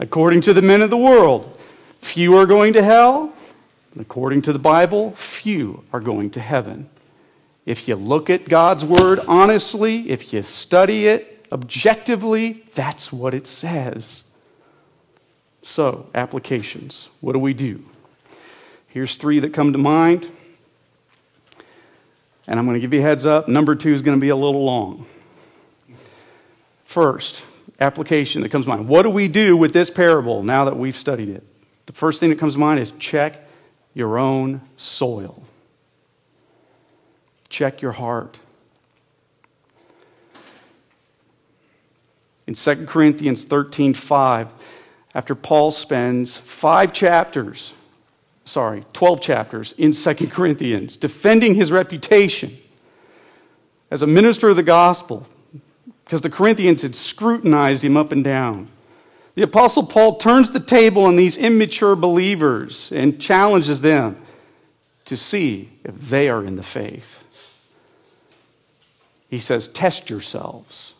[0.00, 1.56] according to the men of the world,
[2.00, 3.32] few are going to hell.
[3.98, 6.88] According to the Bible, few are going to heaven.
[7.66, 13.46] If you look at God's word honestly, if you study it objectively, that's what it
[13.46, 14.24] says.
[15.62, 17.10] So, applications.
[17.20, 17.84] What do we do?
[18.88, 20.28] Here's three that come to mind.
[22.46, 23.48] And I'm going to give you heads up.
[23.48, 25.06] Number two is going to be a little long.
[26.84, 27.44] First,
[27.78, 28.88] application that comes to mind.
[28.88, 31.44] What do we do with this parable now that we've studied it?
[31.86, 33.46] The first thing that comes to mind is check
[33.94, 35.42] your own soil.
[37.48, 38.38] Check your heart.
[42.46, 44.52] In 2 Corinthians 13 5,
[45.14, 47.74] after Paul spends five chapters
[48.50, 52.56] sorry, 12 chapters in 2 Corinthians, defending his reputation
[53.90, 55.26] as a minister of the gospel
[56.04, 58.68] because the Corinthians had scrutinized him up and down.
[59.34, 64.16] The Apostle Paul turns the table on these immature believers and challenges them
[65.04, 67.24] to see if they are in the faith.
[69.28, 70.94] He says, Test yourselves.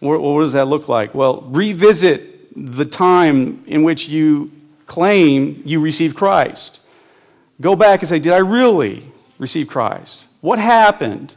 [0.00, 1.14] What, does that look like?
[1.14, 4.50] Well, revisit the time in which you
[4.86, 6.80] claim you received Christ.
[7.60, 10.26] Go back and say, Did I really receive Christ?
[10.42, 11.34] What happened?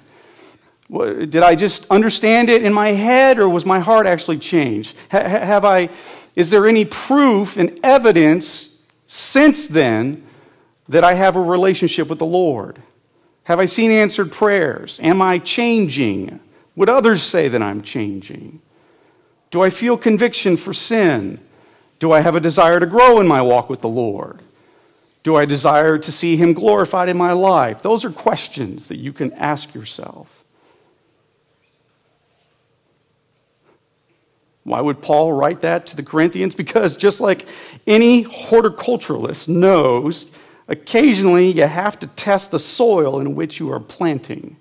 [0.91, 4.95] Did I just understand it in my head, or was my heart actually changed?
[5.09, 5.89] Have I,
[6.35, 10.23] is there any proof and evidence since then
[10.87, 12.81] that I have a relationship with the Lord?
[13.43, 14.99] Have I seen answered prayers?
[15.03, 16.39] Am I changing?
[16.75, 18.61] Would others say that I'm changing?
[19.51, 21.39] Do I feel conviction for sin?
[21.99, 24.41] Do I have a desire to grow in my walk with the Lord?
[25.21, 27.81] Do I desire to see Him glorified in my life?
[27.81, 30.38] Those are questions that you can ask yourself.
[34.69, 36.53] Why would Paul write that to the Corinthians?
[36.53, 37.47] Because just like
[37.87, 40.31] any horticulturalist knows,
[40.67, 44.57] occasionally you have to test the soil in which you are planting.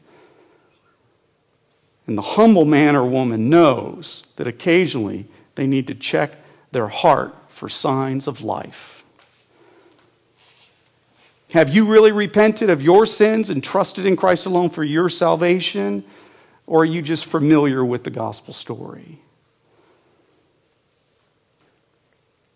[2.06, 6.30] And the humble man or woman knows that occasionally they need to check
[6.72, 9.04] their heart for signs of life.
[11.50, 16.02] Have you really repented of your sins and trusted in Christ alone for your salvation?
[16.66, 19.20] Or are you just familiar with the gospel story?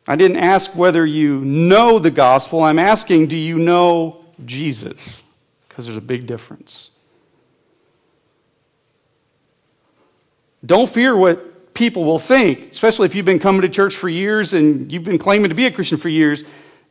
[0.06, 2.62] I didn't ask whether you know the gospel.
[2.62, 5.22] I'm asking, do you know Jesus?
[5.68, 6.90] Because there's a big difference.
[10.64, 14.52] Don't fear what people will think, especially if you've been coming to church for years
[14.54, 16.44] and you've been claiming to be a Christian for years.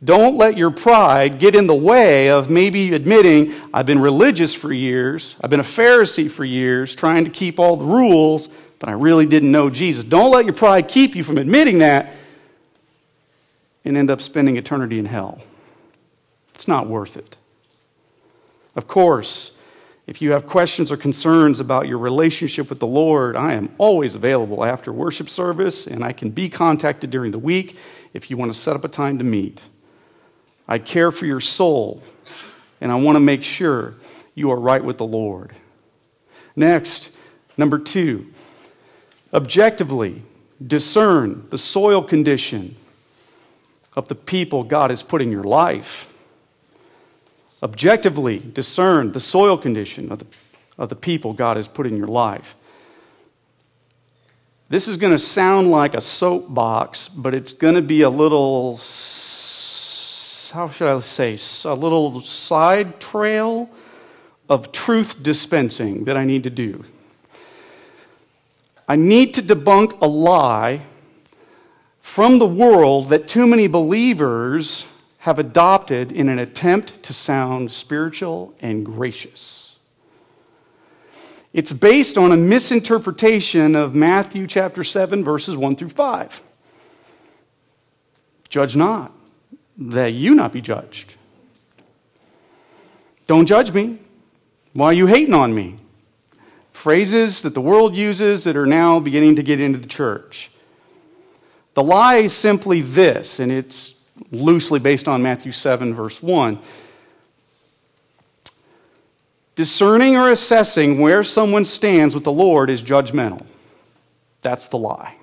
[0.04, 4.74] Don't let your pride get in the way of maybe admitting, I've been religious for
[4.74, 8.50] years, I've been a Pharisee for years, trying to keep all the rules,
[8.80, 10.04] but I really didn't know Jesus.
[10.04, 12.14] Don't let your pride keep you from admitting that
[13.84, 15.42] and end up spending eternity in hell.
[16.54, 17.38] It's not worth it.
[18.76, 19.52] Of course,
[20.08, 24.16] if you have questions or concerns about your relationship with the Lord, I am always
[24.16, 27.78] available after worship service, and I can be contacted during the week
[28.14, 29.62] if you want to set up a time to meet.
[30.68, 32.02] I care for your soul,
[32.80, 33.96] and I want to make sure
[34.36, 35.52] you are right with the Lord.
[36.56, 37.16] Next,
[37.58, 38.28] number two,
[39.34, 40.24] objectively
[40.66, 42.76] discern the soil condition
[43.96, 46.14] of the people God has put in your life.
[47.62, 50.26] Objectively discern the soil condition of the,
[50.78, 52.56] of the people God has put in your life.
[54.70, 58.80] This is going to sound like a soapbox, but it's going to be a little,
[60.54, 63.70] how should I say, a little side trail
[64.48, 66.86] of truth dispensing that I need to do.
[68.88, 70.82] I need to debunk a lie
[72.12, 74.86] from the world that too many believers
[75.20, 79.80] have adopted in an attempt to sound spiritual and gracious.
[81.54, 86.42] It's based on a misinterpretation of Matthew chapter 7, verses 1 through 5.
[88.50, 89.14] Judge not,
[89.78, 91.16] that you not be judged.
[93.26, 94.00] Don't judge me.
[94.74, 95.78] Why are you hating on me?
[96.74, 100.52] Phrases that the world uses that are now beginning to get into the church.
[101.74, 104.02] The lie is simply this, and it's
[104.32, 106.60] loosely based on Matthew 7, verse 1.
[109.56, 113.46] Discerning or assessing where someone stands with the Lord is judgmental.
[114.42, 115.16] That's the lie.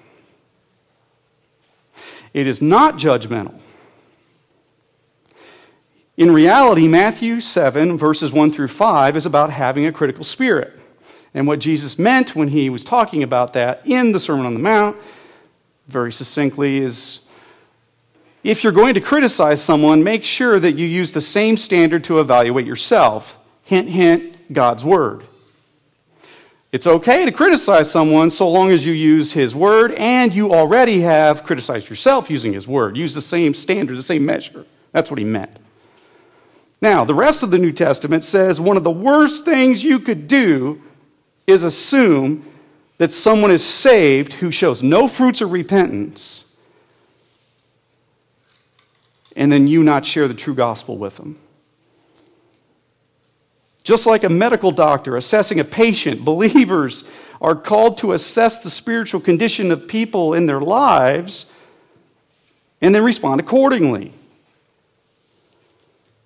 [2.32, 3.58] It is not judgmental.
[6.16, 10.78] In reality, Matthew 7, verses 1 through 5, is about having a critical spirit.
[11.32, 14.60] And what Jesus meant when he was talking about that in the Sermon on the
[14.60, 14.96] Mount
[15.88, 17.20] very succinctly is
[18.44, 22.20] if you're going to criticize someone, make sure that you use the same standard to
[22.20, 23.38] evaluate yourself.
[23.64, 25.24] Hint, hint, God's Word.
[26.70, 31.00] It's okay to criticize someone so long as you use His Word and you already
[31.00, 32.96] have criticized yourself using His Word.
[32.96, 34.66] Use the same standard, the same measure.
[34.92, 35.50] That's what He meant.
[36.80, 40.28] Now, the rest of the New Testament says one of the worst things you could
[40.28, 40.80] do
[41.46, 42.44] is assume
[42.98, 46.44] that someone is saved who shows no fruits of repentance,
[49.34, 51.38] and then you not share the true gospel with them.
[53.84, 57.04] Just like a medical doctor assessing a patient, believers
[57.40, 61.46] are called to assess the spiritual condition of people in their lives
[62.80, 64.12] and then respond accordingly.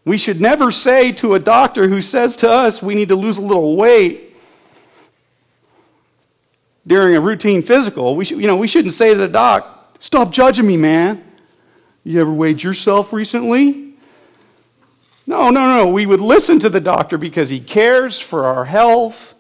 [0.05, 3.39] We should never say to a doctor who says to us we need to lose
[3.39, 4.32] a little weight,
[6.87, 10.33] during a routine physical, we, should, you know, we shouldn't say to the doc, Stop
[10.33, 11.25] judging me, man.
[12.03, 13.95] You ever weighed yourself recently?
[15.29, 15.87] No, no, no.
[15.87, 19.37] We would listen to the doctor because he cares for our health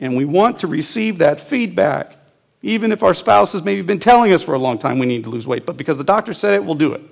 [0.00, 2.16] and we want to receive that feedback.
[2.62, 5.24] Even if our spouse has maybe been telling us for a long time we need
[5.24, 7.02] to lose weight, but because the doctor said it, we'll do it.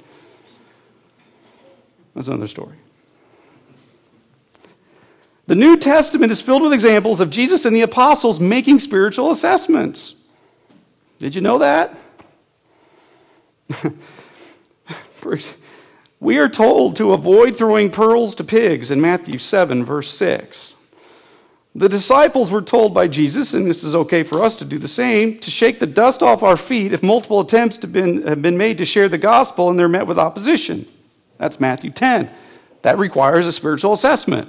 [2.15, 2.77] That's another story.
[5.47, 10.15] The New Testament is filled with examples of Jesus and the apostles making spiritual assessments.
[11.19, 11.97] Did you know that?
[16.21, 20.75] we are told to avoid throwing pearls to pigs in Matthew 7, verse 6.
[21.77, 24.89] The disciples were told by Jesus, and this is okay for us to do the
[24.89, 28.57] same, to shake the dust off our feet if multiple attempts have been, have been
[28.57, 30.87] made to share the gospel and they're met with opposition.
[31.39, 32.31] That's Matthew 10.
[32.83, 34.49] That requires a spiritual assessment.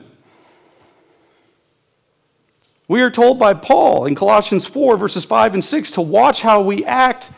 [2.88, 6.62] We are told by Paul in Colossians 4, verses 5 and 6, to watch how
[6.62, 7.32] we act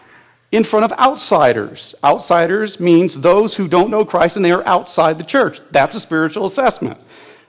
[0.52, 1.96] in front of outsiders.
[2.04, 5.60] Outsiders means those who don't know Christ and they are outside the church.
[5.72, 7.00] That's a spiritual assessment.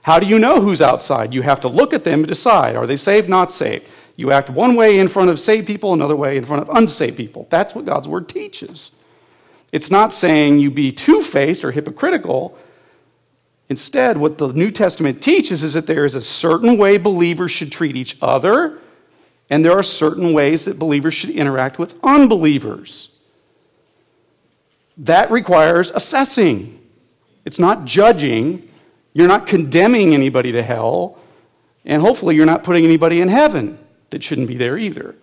[0.03, 1.33] How do you know who's outside?
[1.33, 3.87] You have to look at them and decide are they saved, not saved?
[4.15, 7.17] You act one way in front of saved people, another way in front of unsaved
[7.17, 7.47] people.
[7.49, 8.91] That's what God's word teaches.
[9.71, 12.57] It's not saying you be two faced or hypocritical.
[13.71, 17.71] Instead, what the New Testament teaches is that there is a certain way believers should
[17.71, 18.79] treat each other,
[19.49, 23.11] and there are certain ways that believers should interact with unbelievers.
[24.97, 26.81] That requires assessing.
[27.45, 28.69] It's not judging.
[29.13, 31.17] You're not condemning anybody to hell,
[31.85, 35.15] and hopefully, you're not putting anybody in heaven that shouldn't be there either.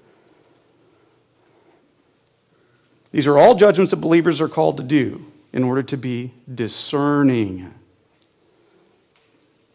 [3.12, 7.74] These are all judgments that believers are called to do in order to be discerning.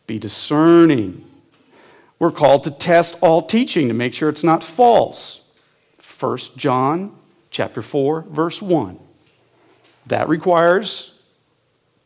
[0.08, 1.26] Be discerning.
[2.20, 5.42] We're called to test all teaching to make sure it's not false.
[6.20, 7.16] 1 John
[7.50, 9.00] chapter 4 verse 1.
[10.08, 11.20] That requires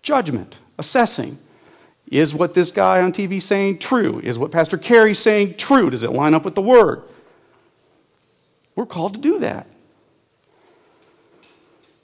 [0.02, 1.40] judgment, assessing.
[2.10, 4.20] Is what this guy on TV saying true?
[4.24, 5.90] Is what Pastor Cary saying true?
[5.90, 7.04] Does it line up with the word?
[8.76, 9.68] We're called to do that.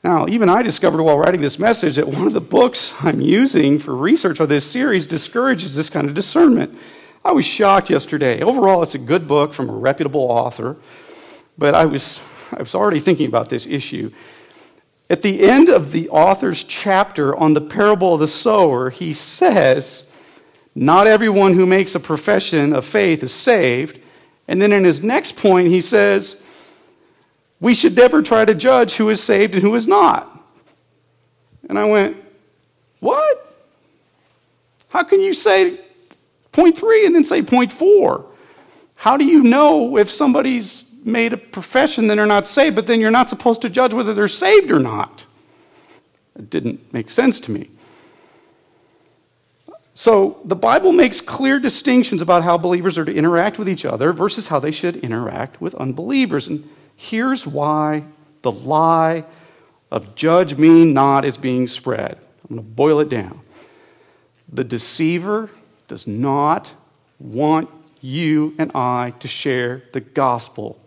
[0.04, 3.80] Now, even I discovered while writing this message that one of the books I'm using
[3.80, 6.78] for research on this series discourages this kind of discernment.
[7.24, 8.42] I was shocked yesterday.
[8.42, 10.76] Overall, it's a good book from a reputable author,
[11.58, 12.20] but I was,
[12.52, 14.12] I was already thinking about this issue.
[15.10, 20.04] At the end of the author's chapter on the parable of the sower, he says,
[20.76, 24.02] Not everyone who makes a profession of faith is saved.
[24.50, 26.43] And then in his next point, he says,
[27.64, 30.30] we should never try to judge who is saved and who is not.
[31.70, 32.18] And I went,
[33.00, 33.56] What?
[34.90, 35.80] How can you say
[36.52, 38.26] point three and then say point four?
[38.98, 43.00] How do you know if somebody's made a profession that they're not saved, but then
[43.00, 45.26] you're not supposed to judge whether they're saved or not?
[46.38, 47.70] It didn't make sense to me.
[49.96, 54.12] So the Bible makes clear distinctions about how believers are to interact with each other
[54.12, 56.50] versus how they should interact with unbelievers.
[56.50, 58.06] And Here's why
[58.42, 59.26] the lie
[59.92, 62.18] of judge me not is being spread.
[62.50, 63.42] I'm going to boil it down.
[64.52, 65.50] The deceiver
[65.88, 66.74] does not
[67.20, 67.70] want
[68.02, 70.80] you and I to share the gospel.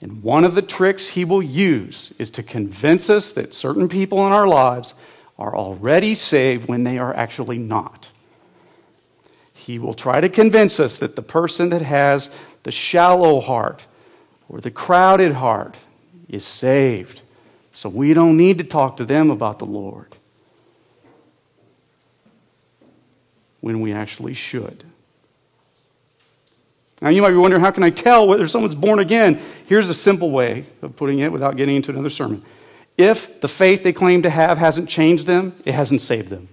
[0.00, 4.24] And one of the tricks he will use is to convince us that certain people
[4.26, 4.94] in our lives
[5.38, 8.10] are already saved when they are actually not.
[9.52, 12.30] He will try to convince us that the person that has
[12.62, 13.86] the shallow heart,
[14.48, 15.76] or the crowded heart
[16.28, 17.22] is saved.
[17.72, 20.16] So we don't need to talk to them about the Lord
[23.60, 24.84] when we actually should.
[27.00, 29.40] Now, you might be wondering, how can I tell whether someone's born again?
[29.66, 32.42] Here's a simple way of putting it without getting into another sermon.
[32.96, 36.48] If the faith they claim to have hasn't changed them, it hasn't saved them.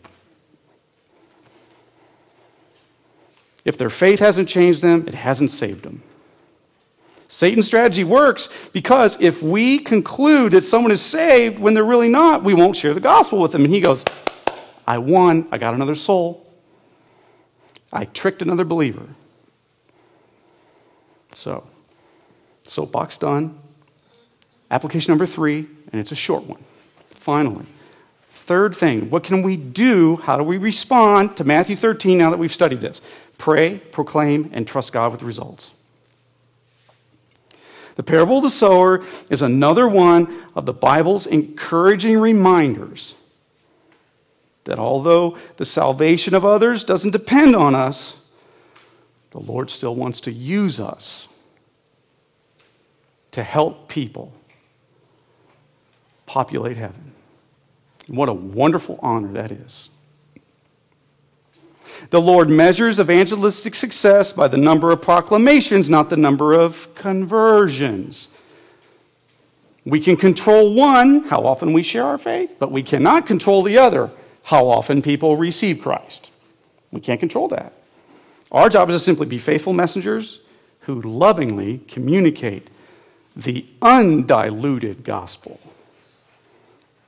[3.64, 6.04] If their faith hasn't changed them, it hasn't saved them.
[7.28, 12.44] Satan's strategy works because if we conclude that someone is saved when they're really not,
[12.44, 13.66] we won't share the gospel with them.
[13.66, 14.06] And he goes,
[14.88, 15.48] I won.
[15.52, 16.46] I got another soul.
[17.92, 19.08] I tricked another believer.
[21.32, 21.68] So,
[22.64, 23.60] soapbox done.
[24.70, 26.64] Application number three, and it's a short one.
[27.10, 27.66] Finally,
[28.30, 30.18] third thing what can we do?
[30.18, 33.02] How do we respond to Matthew 13 now that we've studied this?
[33.38, 35.72] Pray, proclaim, and trust God with results.
[37.96, 43.16] The parable of the sower is another one of the Bible's encouraging reminders
[44.66, 48.16] that although the salvation of others doesn't depend on us,
[49.32, 51.28] the Lord still wants to use us.
[53.36, 54.32] to help people
[56.26, 57.12] populate heaven.
[58.08, 59.90] What a wonderful honor that is.
[62.10, 68.30] The Lord measures evangelistic success by the number of proclamations, not the number of conversions.
[69.86, 73.78] We can control one, how often we share our faith, but we cannot control the
[73.78, 74.12] other,
[74.44, 76.32] how often people receive Christ.
[76.92, 77.74] We can't control that.
[78.52, 80.40] Our job is to simply be faithful messengers
[80.82, 82.70] who lovingly communicate
[83.36, 85.60] the undiluted gospel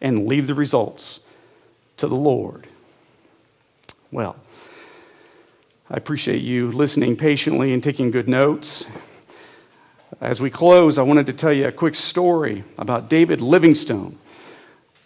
[0.02, 1.22] and leave the results
[1.98, 2.68] to the Lord.
[4.12, 4.36] Well,
[5.90, 8.86] I appreciate you listening patiently and taking good notes.
[10.20, 14.18] As we close, I wanted to tell you a quick story about David Livingstone,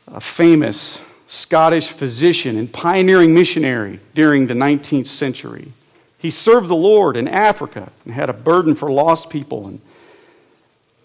[0.07, 5.71] a famous Scottish physician and pioneering missionary during the 19th century.
[6.17, 9.67] He served the Lord in Africa and had a burden for lost people.
[9.67, 9.81] And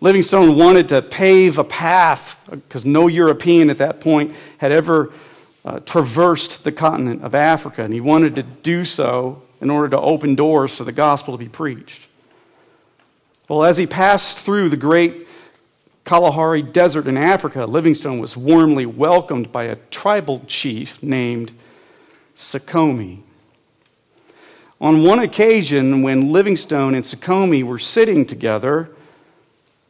[0.01, 5.13] Livingstone wanted to pave a path because no European at that point had ever
[5.67, 10.01] uh, traversed the continent of Africa, and he wanted to do so in order to
[10.01, 12.09] open doors for the gospel to be preached.
[13.49, 15.27] Well, as he passed through the great
[16.05, 21.53] Kalahari Desert in Africa, Livingstone was warmly welcomed by a tribal chief named
[22.35, 23.21] Sekomi.
[24.81, 28.91] On one occasion, when Livingstone and Sekomi were sitting together,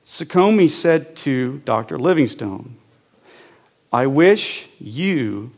[0.05, 1.99] Sekomi said to Dr.
[1.99, 2.77] Livingstone,
[3.93, 5.51] I wish you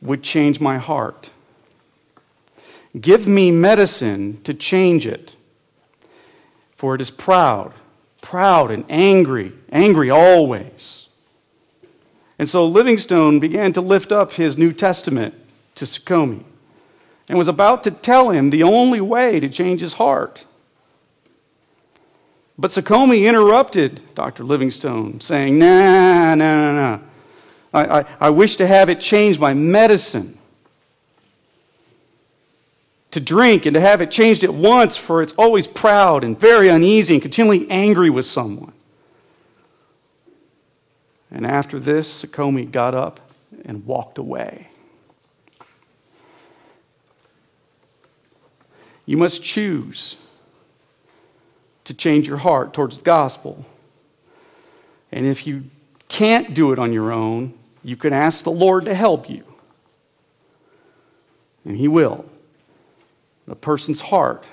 [0.00, 1.30] would change my heart.
[3.00, 5.36] Give me medicine to change it
[6.76, 7.72] for it is proud,
[8.20, 11.08] proud and angry, angry always.
[12.38, 15.34] And so Livingstone began to lift up his New Testament
[15.74, 16.44] to Sekomi
[17.28, 20.44] and was about to tell him the only way to change his heart.
[22.58, 24.44] But Sekomi interrupted Dr.
[24.44, 26.98] Livingstone, saying, Nah, nah, nah, nah.
[27.72, 30.35] I, I, I wish to have it changed by medicine
[33.16, 36.68] to drink and to have it changed at once, for it's always proud and very
[36.68, 38.74] uneasy and continually angry with someone.
[41.30, 43.20] And after this, Sekomi got up
[43.64, 44.68] and walked away.
[49.06, 50.18] You must choose
[51.84, 53.64] to change your heart towards the gospel.
[55.10, 55.70] And if you
[56.08, 59.42] can't do it on your own, you can ask the Lord to help you.
[61.64, 62.26] And He will.
[63.48, 64.44] A person's heart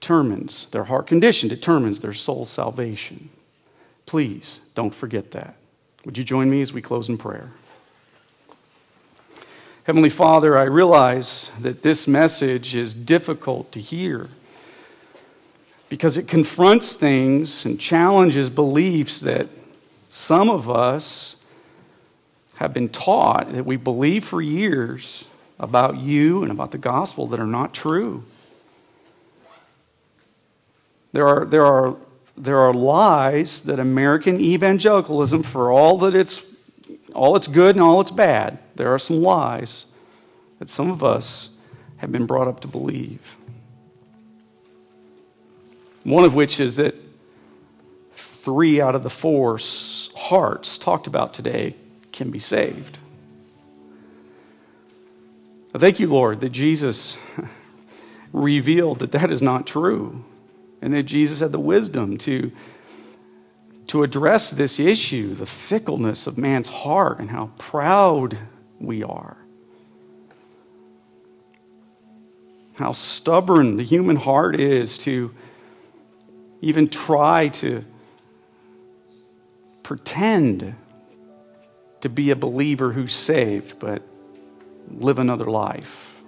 [0.00, 3.30] determines, their heart condition determines their soul salvation.
[4.04, 5.56] Please don't forget that.
[6.04, 7.50] Would you join me as we close in prayer?
[9.84, 14.28] Heavenly Father, I realize that this message is difficult to hear
[15.88, 19.48] because it confronts things and challenges beliefs that
[20.10, 21.36] some of us
[22.56, 25.26] have been taught that we believe for years
[25.58, 28.24] about you and about the gospel that are not true.
[31.12, 31.96] There are, there are,
[32.36, 36.42] there are lies that American evangelicalism, for all that it's
[37.14, 39.86] all it's good and all it's bad, there are some lies
[40.58, 41.50] that some of us
[41.96, 43.36] have been brought up to believe.
[46.04, 46.94] One of which is that
[48.12, 49.58] three out of the four
[50.14, 51.74] hearts talked about today
[52.12, 52.98] can be saved.
[55.78, 57.18] Thank you, Lord, that Jesus
[58.32, 60.24] revealed that that is not true
[60.80, 62.50] and that Jesus had the wisdom to,
[63.88, 68.38] to address this issue, the fickleness of man's heart and how proud
[68.78, 69.36] we are.
[72.78, 75.34] How stubborn the human heart is to
[76.60, 77.84] even try to
[79.82, 80.74] pretend
[82.00, 84.02] to be a believer who's saved, but
[84.90, 86.22] live another life.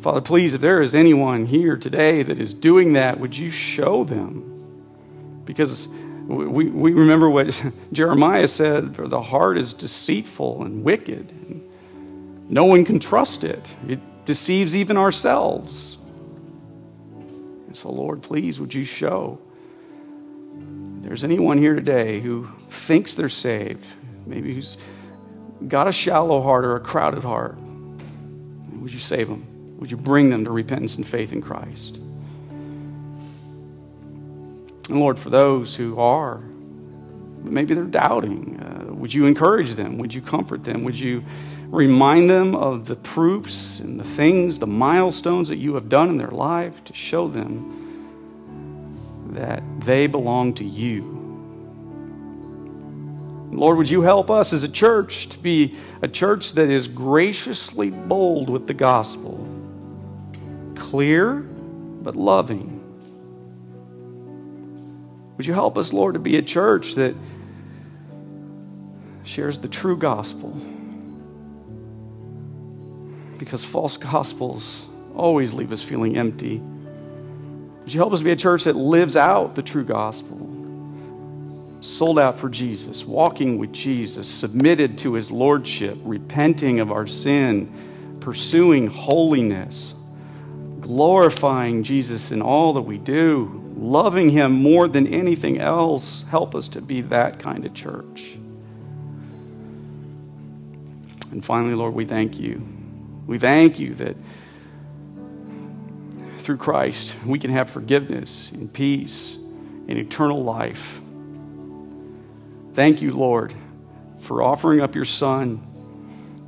[0.00, 4.04] Father, please, if there is anyone here today that is doing that, would you show
[4.04, 5.42] them?
[5.44, 7.60] Because we, we remember what
[7.92, 11.30] Jeremiah said the heart is deceitful and wicked.
[11.30, 11.68] And
[12.48, 15.98] no one can trust it, it deceives even ourselves.
[17.66, 19.40] And so, Lord, please, would you show?
[20.98, 23.86] If there's anyone here today who thinks they're saved,
[24.24, 24.78] maybe who's
[25.68, 27.56] got a shallow heart or a crowded heart,
[28.80, 29.46] would you save them?
[29.78, 31.96] Would you bring them to repentance and faith in Christ?
[34.88, 36.38] And Lord, for those who are,
[37.42, 39.98] maybe they're doubting, uh, would you encourage them?
[39.98, 40.84] Would you comfort them?
[40.84, 41.24] Would you
[41.68, 46.16] remind them of the proofs and the things, the milestones that you have done in
[46.16, 47.76] their life to show them
[49.30, 51.15] that they belong to you.
[53.56, 57.90] Lord, would you help us as a church to be a church that is graciously
[57.90, 59.46] bold with the gospel,
[60.74, 61.34] clear
[62.06, 62.72] but loving.
[65.36, 67.16] Would you help us, Lord, to be a church that
[69.24, 70.56] shares the true gospel?
[73.38, 74.86] Because false gospels
[75.16, 76.58] always leave us feeling empty.
[76.58, 80.55] Would you help us be a church that lives out the true gospel?
[81.80, 87.72] Sold out for Jesus, walking with Jesus, submitted to his lordship, repenting of our sin,
[88.20, 89.94] pursuing holiness,
[90.80, 96.24] glorifying Jesus in all that we do, loving him more than anything else.
[96.30, 98.38] Help us to be that kind of church.
[101.30, 102.66] And finally, Lord, we thank you.
[103.26, 104.16] We thank you that
[106.38, 109.36] through Christ we can have forgiveness and peace
[109.88, 111.02] and eternal life.
[112.76, 113.54] Thank you, Lord,
[114.20, 115.66] for offering up your Son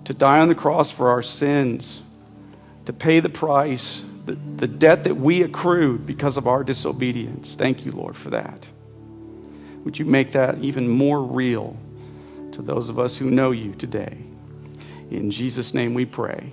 [0.05, 2.03] to die on the cross for our sins,
[2.85, 7.55] to pay the price, the, the debt that we accrued because of our disobedience.
[7.55, 8.67] Thank you, Lord, for that.
[9.85, 11.79] Would you make that even more real
[12.53, 14.19] to those of us who know you today?
[15.11, 16.53] In Jesus' name we pray.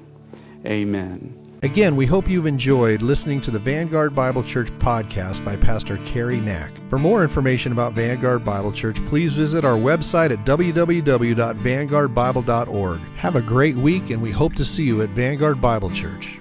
[0.65, 1.44] Amen.
[1.65, 6.39] Again, we hope you've enjoyed listening to the Vanguard Bible Church podcast by Pastor Cary
[6.39, 6.69] Knack.
[6.91, 12.99] For more information about Vanguard Bible Church, please visit our website at www.vanguardbible.org.
[13.15, 16.37] Have a great week, and we hope to see you at Vanguard Bible Church.